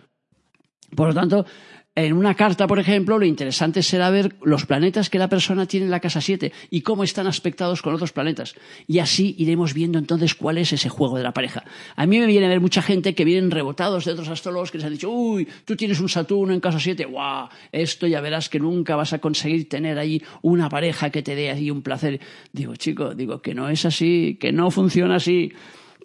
Por 0.96 1.10
lo 1.10 1.14
tanto, 1.14 1.46
en 1.96 2.12
una 2.12 2.36
carta, 2.36 2.68
por 2.68 2.78
ejemplo, 2.78 3.18
lo 3.18 3.26
interesante 3.26 3.82
será 3.82 4.10
ver 4.10 4.36
los 4.42 4.66
planetas 4.66 5.10
que 5.10 5.18
la 5.18 5.30
persona 5.30 5.66
tiene 5.66 5.86
en 5.86 5.92
la 5.92 6.02
casa 6.02 6.20
7 6.20 6.52
y 6.70 6.82
cómo 6.82 7.06
están 7.06 7.26
aspectados 7.26 7.82
con 7.82 7.94
otros 7.94 8.12
planetas. 8.12 8.54
Y 8.86 9.00
así 9.00 9.34
iremos 9.38 9.74
viendo 9.74 9.98
entonces 9.98 10.36
cuál 10.36 10.58
es 10.58 10.74
ese 10.74 10.90
juego 10.90 11.16
de 11.18 11.24
la 11.24 11.32
pareja. 11.32 11.64
A 11.96 12.06
mí 12.06 12.20
me 12.20 12.26
viene 12.26 12.48
a 12.48 12.50
ver 12.50 12.60
mucha 12.60 12.82
gente 12.82 13.16
que 13.16 13.24
vienen 13.24 13.50
rebotados 13.50 14.04
de 14.04 14.12
otros 14.12 14.28
astrólogos 14.28 14.72
que 14.72 14.78
les 14.78 14.86
han 14.86 14.92
dicho, 14.92 15.10
uy, 15.10 15.48
tú 15.64 15.78
tienes 15.78 16.02
un 16.02 16.10
Saturno 16.10 16.54
en 16.54 16.60
casa 16.60 16.82
7, 16.82 17.06
guau, 17.06 17.48
esto 17.72 18.08
ya 18.08 18.20
verás 18.20 18.50
que 18.50 18.60
nunca 18.60 18.98
vas 18.98 19.14
a 19.14 19.20
conseguir 19.20 19.70
tener 19.70 19.98
ahí 19.98 20.22
una 20.42 20.68
pareja 20.68 21.10
que 21.10 21.24
te 21.24 21.34
dé 21.34 21.50
ahí 21.50 21.72
un 21.72 21.82
placer. 21.82 22.20
Digo, 22.52 22.76
chico, 22.76 23.16
digo 23.16 23.42
que 23.42 23.54
no 23.54 23.70
es 23.70 23.86
así, 23.86 24.38
que 24.38 24.52
no 24.52 24.70
funciona 24.70 25.16
así 25.16 25.54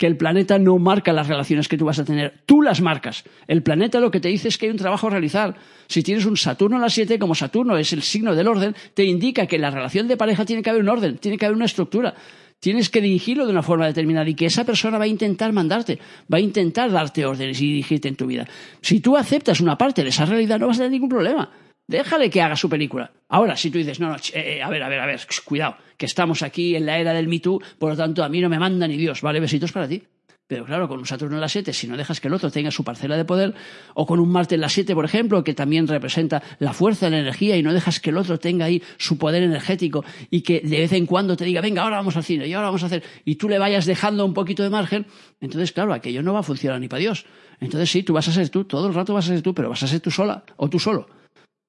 que 0.00 0.06
el 0.06 0.16
planeta 0.16 0.58
no 0.58 0.78
marca 0.78 1.12
las 1.12 1.28
relaciones 1.28 1.68
que 1.68 1.76
tú 1.76 1.84
vas 1.84 1.98
a 1.98 2.06
tener, 2.06 2.40
tú 2.46 2.62
las 2.62 2.80
marcas. 2.80 3.22
El 3.46 3.62
planeta 3.62 4.00
lo 4.00 4.10
que 4.10 4.18
te 4.18 4.28
dice 4.28 4.48
es 4.48 4.56
que 4.56 4.64
hay 4.64 4.72
un 4.72 4.78
trabajo 4.78 5.08
a 5.08 5.10
realizar. 5.10 5.54
Si 5.88 6.02
tienes 6.02 6.24
un 6.24 6.38
Saturno 6.38 6.78
a 6.78 6.80
las 6.80 6.94
7, 6.94 7.18
como 7.18 7.34
Saturno 7.34 7.76
es 7.76 7.92
el 7.92 8.00
signo 8.00 8.34
del 8.34 8.48
orden, 8.48 8.74
te 8.94 9.04
indica 9.04 9.44
que 9.46 9.56
en 9.56 9.62
la 9.62 9.70
relación 9.70 10.08
de 10.08 10.16
pareja 10.16 10.46
tiene 10.46 10.62
que 10.62 10.70
haber 10.70 10.80
un 10.80 10.88
orden, 10.88 11.18
tiene 11.18 11.36
que 11.36 11.44
haber 11.44 11.54
una 11.54 11.66
estructura. 11.66 12.14
Tienes 12.60 12.88
que 12.88 13.02
dirigirlo 13.02 13.44
de 13.44 13.52
una 13.52 13.62
forma 13.62 13.86
determinada 13.86 14.26
y 14.26 14.34
que 14.34 14.46
esa 14.46 14.64
persona 14.64 14.96
va 14.96 15.04
a 15.04 15.06
intentar 15.06 15.52
mandarte, 15.52 15.98
va 16.32 16.38
a 16.38 16.40
intentar 16.40 16.90
darte 16.90 17.26
órdenes 17.26 17.60
y 17.60 17.66
dirigirte 17.66 18.08
en 18.08 18.16
tu 18.16 18.26
vida. 18.26 18.48
Si 18.80 19.00
tú 19.00 19.18
aceptas 19.18 19.60
una 19.60 19.76
parte 19.76 20.02
de 20.02 20.08
esa 20.08 20.24
realidad, 20.24 20.58
no 20.58 20.68
vas 20.68 20.76
a 20.76 20.78
tener 20.78 20.92
ningún 20.92 21.10
problema. 21.10 21.50
Déjale 21.90 22.30
que 22.30 22.40
haga 22.40 22.54
su 22.54 22.68
película. 22.68 23.10
Ahora, 23.28 23.56
si 23.56 23.68
tú 23.68 23.78
dices, 23.78 23.98
no, 23.98 24.10
no, 24.10 24.14
eh, 24.14 24.58
eh, 24.58 24.62
a 24.62 24.70
ver, 24.70 24.80
a 24.84 24.88
ver, 24.88 25.00
a 25.00 25.06
ver, 25.06 25.20
cuidado, 25.44 25.74
que 25.96 26.06
estamos 26.06 26.40
aquí 26.42 26.76
en 26.76 26.86
la 26.86 27.00
era 27.00 27.12
del 27.12 27.26
Me 27.26 27.40
Too, 27.40 27.60
por 27.80 27.90
lo 27.90 27.96
tanto 27.96 28.22
a 28.22 28.28
mí 28.28 28.40
no 28.40 28.48
me 28.48 28.60
manda 28.60 28.86
ni 28.86 28.96
Dios, 28.96 29.22
¿vale? 29.22 29.40
Besitos 29.40 29.72
para 29.72 29.88
ti. 29.88 30.00
Pero 30.46 30.64
claro, 30.64 30.86
con 30.86 31.00
un 31.00 31.06
Saturno 31.06 31.34
en 31.34 31.40
la 31.40 31.48
7, 31.48 31.72
si 31.72 31.88
no 31.88 31.96
dejas 31.96 32.20
que 32.20 32.28
el 32.28 32.34
otro 32.34 32.48
tenga 32.48 32.70
su 32.70 32.84
parcela 32.84 33.16
de 33.16 33.24
poder, 33.24 33.54
o 33.94 34.06
con 34.06 34.20
un 34.20 34.30
Marte 34.30 34.54
en 34.54 34.60
la 34.60 34.68
7, 34.68 34.94
por 34.94 35.04
ejemplo, 35.04 35.42
que 35.42 35.52
también 35.52 35.88
representa 35.88 36.40
la 36.60 36.72
fuerza, 36.72 37.10
la 37.10 37.18
energía, 37.18 37.56
y 37.56 37.62
no 37.64 37.74
dejas 37.74 37.98
que 37.98 38.10
el 38.10 38.18
otro 38.18 38.38
tenga 38.38 38.66
ahí 38.66 38.80
su 38.96 39.18
poder 39.18 39.42
energético 39.42 40.04
y 40.30 40.42
que 40.42 40.60
de 40.60 40.78
vez 40.78 40.92
en 40.92 41.06
cuando 41.06 41.36
te 41.36 41.44
diga, 41.44 41.60
venga, 41.60 41.82
ahora 41.82 41.96
vamos 41.96 42.16
al 42.16 42.22
cine, 42.22 42.46
y 42.46 42.52
ahora 42.52 42.68
vamos 42.68 42.84
a 42.84 42.86
hacer, 42.86 43.02
y 43.24 43.34
tú 43.34 43.48
le 43.48 43.58
vayas 43.58 43.84
dejando 43.84 44.24
un 44.24 44.34
poquito 44.34 44.62
de 44.62 44.70
margen, 44.70 45.06
entonces, 45.40 45.72
claro, 45.72 45.92
aquello 45.92 46.22
no 46.22 46.34
va 46.34 46.40
a 46.40 46.44
funcionar 46.44 46.80
ni 46.80 46.86
para 46.86 47.00
Dios. 47.00 47.26
Entonces 47.58 47.90
sí, 47.90 48.04
tú 48.04 48.12
vas 48.12 48.28
a 48.28 48.32
ser 48.32 48.48
tú, 48.48 48.64
todo 48.64 48.86
el 48.86 48.94
rato 48.94 49.12
vas 49.12 49.24
a 49.24 49.32
ser 49.32 49.42
tú, 49.42 49.52
pero 49.54 49.68
vas 49.68 49.82
a 49.82 49.88
ser 49.88 49.98
tú 49.98 50.12
sola 50.12 50.44
o 50.56 50.68
tú 50.68 50.78
solo. 50.78 51.08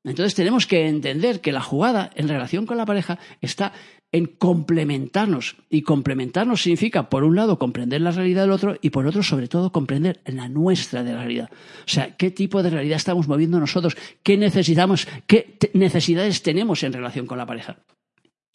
Entonces 0.04 0.34
tenemos 0.34 0.66
que 0.66 0.88
entender 0.88 1.42
que 1.42 1.52
la 1.52 1.62
jugada 1.62 2.10
en 2.16 2.28
relación 2.28 2.66
con 2.66 2.78
la 2.78 2.86
pareja 2.86 3.20
está 3.40 3.74
en 4.12 4.26
complementarnos. 4.26 5.58
Y 5.70 5.84
complementarnos 5.84 6.62
significa, 6.62 7.10
por 7.10 7.24
un 7.24 7.36
lado, 7.36 7.60
comprender 7.60 8.02
la 8.02 8.12
realidad 8.12 8.42
del 8.42 8.52
otro 8.52 8.78
y 8.82 8.90
por 8.90 9.06
otro, 9.06 9.24
sobre 9.24 9.48
todo, 9.48 9.72
comprender 9.72 10.22
la 10.26 10.50
nuestra 10.50 11.04
de 11.04 11.14
la 11.14 11.20
realidad. 11.20 11.50
O 11.52 11.90
sea, 11.90 12.16
qué 12.18 12.32
tipo 12.32 12.62
de 12.64 12.72
realidad 12.72 12.98
estamos 12.98 13.28
moviendo 13.28 13.60
nosotros, 13.60 13.96
qué 14.24 14.38
necesitamos, 14.38 15.08
qué 15.28 15.58
necesidades 15.74 16.42
tenemos 16.42 16.84
en 16.84 16.94
relación 16.94 17.28
con 17.28 17.38
la 17.38 17.46
pareja. 17.46 17.78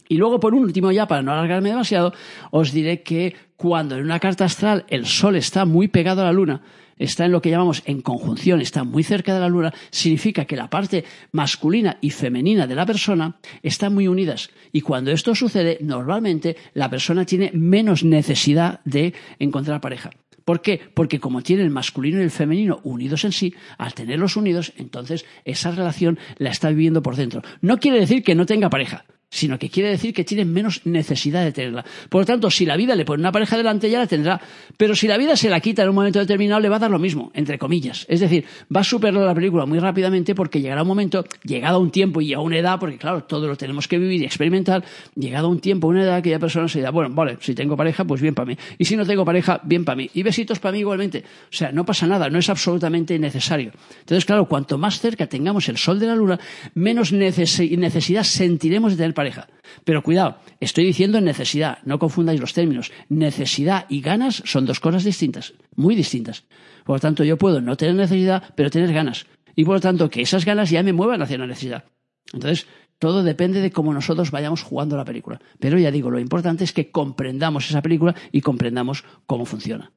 Y 0.09 0.19
luego, 0.19 0.39
por 0.39 0.55
último, 0.55 0.93
ya 0.93 1.07
para 1.07 1.23
no 1.23 1.33
alargarme 1.33 1.71
demasiado, 1.71 2.13
os 2.51 2.73
diré 2.73 3.03
que 3.03 3.35
cuando 3.57 3.97
en 3.97 4.05
una 4.05 4.21
carta 4.21 4.45
astral 4.45 4.85
el 4.89 5.07
Sol 5.07 5.37
está 5.37 5.65
muy 5.65 5.89
pegado 5.89 6.23
a 6.23 6.27
la 6.27 6.33
Luna, 6.33 6.63
está 6.99 7.25
en 7.25 7.33
lo 7.33 7.43
que 7.43 7.51
llamamos 7.51 7.83
en 7.87 8.01
conjunción, 8.01 8.61
está 8.61 8.85
muy 8.85 9.03
cerca 9.03 9.35
de 9.35 9.41
la 9.41 9.49
luna, 9.49 9.75
significa 9.91 10.45
que 10.45 10.57
la 10.57 10.71
parte 10.71 11.05
masculina 11.33 11.99
y 12.01 12.11
femenina 12.11 12.67
de 12.67 12.75
la 12.75 12.87
persona 12.87 13.37
están 13.63 13.95
muy 13.95 14.09
unidas. 14.09 14.51
Y 14.73 14.81
cuando 14.81 15.11
esto 15.11 15.35
sucede, 15.35 15.79
normalmente 15.81 16.57
la 16.75 16.91
persona 16.91 17.25
tiene 17.25 17.51
menos 17.53 18.05
necesidad 18.05 18.81
de 18.85 19.15
encontrar 19.39 19.81
pareja. 19.81 20.11
¿Por 20.45 20.63
qué? 20.63 20.81
Porque 20.95 21.19
como 21.19 21.43
tiene 21.43 21.65
el 21.65 21.71
masculino 21.71 22.21
y 22.21 22.23
el 22.23 22.31
femenino 22.31 22.79
unidos 22.85 23.25
en 23.25 23.33
sí, 23.33 23.55
al 23.79 23.95
tenerlos 23.95 24.37
unidos, 24.37 24.73
entonces 24.77 25.27
esa 25.45 25.73
relación 25.73 26.21
la 26.39 26.51
está 26.51 26.69
viviendo 26.69 27.03
por 27.03 27.17
dentro. 27.17 27.43
No 27.61 27.79
quiere 27.79 27.99
decir 27.99 28.23
que 28.23 28.37
no 28.37 28.47
tenga 28.47 28.71
pareja 28.71 29.05
sino 29.31 29.59
que 29.59 29.69
quiere 29.69 29.91
decir 29.91 30.15
que 30.15 30.25
tiene 30.25 30.45
menos 30.45 30.83
necesidad 30.85 31.45
de 31.45 31.53
tenerla. 31.53 31.85
Por 32.09 32.23
lo 32.23 32.27
tanto, 32.27 32.51
si 32.51 32.65
la 32.65 32.77
vida 32.77 32.95
le 32.95 33.05
pone 33.05 33.21
una 33.21 33.33
pareja 33.33 33.57
delante, 33.57 33.91
ya 33.91 33.99
la 33.99 34.07
tendrá. 34.07 34.41
Pero 34.77 34.95
si 34.95 35.09
la 35.09 35.19
vida 35.19 35.37
se 35.37 35.51
la 35.51 35.61
quita 35.61 35.83
en 35.83 35.89
un 35.89 35.95
momento 35.95 36.19
determinado, 36.19 36.61
le 36.61 36.69
va 36.69 36.77
a 36.77 36.81
dar 36.81 36.91
lo 36.91 36.99
mismo, 36.99 37.31
entre 37.35 37.59
comillas. 37.59 38.07
Es 38.09 38.21
decir, 38.21 38.45
va 38.75 38.81
a 38.81 38.85
superar 38.85 39.15
la 39.15 39.35
película 39.35 39.67
muy 39.67 39.79
rápidamente 39.79 40.35
porque 40.35 40.61
llegará 40.61 40.83
un 40.83 40.89
momento, 40.89 41.25
llegado 41.43 41.77
a 41.77 41.81
un 41.81 41.91
tiempo 41.91 42.21
y 42.21 42.33
a 42.33 42.41
una 42.41 42.59
edad, 42.59 42.79
porque 42.79 42.99
claro, 42.99 43.25
todo 43.25 43.47
lo 43.49 43.57
tenemos 43.57 43.89
que 43.89 43.99
vivir 43.99 44.23
y 44.23 44.25
experimentar, 44.25 44.85
llegado 45.15 45.49
a 45.49 45.51
un 45.51 45.61
tiempo, 45.61 45.89
una 45.89 46.05
edad, 46.05 46.17
aquella 46.17 46.39
persona 46.39 46.69
se 46.69 46.79
dirá, 46.79 46.91
bueno, 46.91 47.15
vale, 47.15 47.37
si 47.41 47.55
tengo 47.55 47.77
pareja, 47.77 48.05
pues 48.05 48.21
bien 48.21 48.35
para 48.35 48.47
mí. 48.47 48.57
Y 48.79 48.85
si 48.85 48.97
no 48.97 49.05
tengo 49.05 49.25
pareja, 49.25 49.61
bien 49.65 49.85
para 49.85 49.97
mí. 49.97 50.09
Y 50.15 50.23
besitos 50.23 50.59
para 50.61 50.73
mí 50.73 50.79
igualmente. 50.79 51.25
O 51.51 51.57
sea, 51.57 51.73
no 51.73 51.85
pasa 51.85 52.07
nada, 52.07 52.31
no 52.31 52.39
es 52.39 52.49
absolutamente 52.49 53.19
necesario. 53.19 53.73
Entonces, 54.01 54.25
claro, 54.25 54.47
cuanto 54.47 54.79
más 54.79 55.01
cerca 55.01 55.27
tengamos 55.27 55.69
el 55.69 55.77
sol 55.77 55.99
de 55.99 56.07
la 56.07 56.15
luna, 56.15 56.39
menos 56.75 57.13
necesidad 57.13 58.23
sentiremos 58.23 58.93
de 58.93 58.99
tener 58.99 59.15
pareja. 59.17 59.49
Pero 59.83 60.05
cuidado, 60.05 60.39
estoy 60.61 60.85
diciendo 60.85 61.21
necesidad, 61.21 61.79
no 61.85 61.99
confundáis 61.99 62.41
los 62.41 62.53
términos. 62.53 62.93
Necesidad 63.09 63.87
y 63.89 64.01
ganas 64.01 64.43
son 64.47 64.67
dos 64.67 64.79
cosas 64.79 65.03
distintas, 65.03 65.55
muy 65.75 65.97
distintas. 65.97 66.45
Por 66.85 66.97
lo 66.97 67.01
tanto, 67.01 67.25
yo 67.25 67.37
puedo 67.37 67.61
no 67.61 67.77
tener 67.77 67.97
necesidad, 67.97 68.45
pero 68.55 68.71
tener 68.71 68.93
ganas. 68.93 69.27
Y 69.57 69.65
por 69.65 69.75
lo 69.75 69.81
tanto, 69.81 70.09
que 70.09 70.23
esas 70.23 70.45
ganas 70.45 70.71
ya 70.71 70.85
me 70.85 70.93
muevan 70.93 71.23
hacia 71.23 71.39
la 71.39 71.49
necesidad. 71.49 71.85
Entonces, 72.33 72.69
todo 72.99 73.25
depende 73.25 73.61
de 73.61 73.73
cómo 73.73 73.93
nosotros 73.93 74.31
vayamos 74.31 74.63
jugando 74.63 74.97
la 74.97 75.05
película. 75.05 75.41
Pero 75.59 75.79
ya 75.79 75.91
digo, 75.91 76.11
lo 76.11 76.21
importante 76.21 76.63
es 76.63 76.73
que 76.73 76.91
comprendamos 76.91 77.69
esa 77.69 77.83
película 77.83 78.15
y 78.31 78.43
comprendamos 78.43 79.05
cómo 79.27 79.45
funciona. 79.45 79.93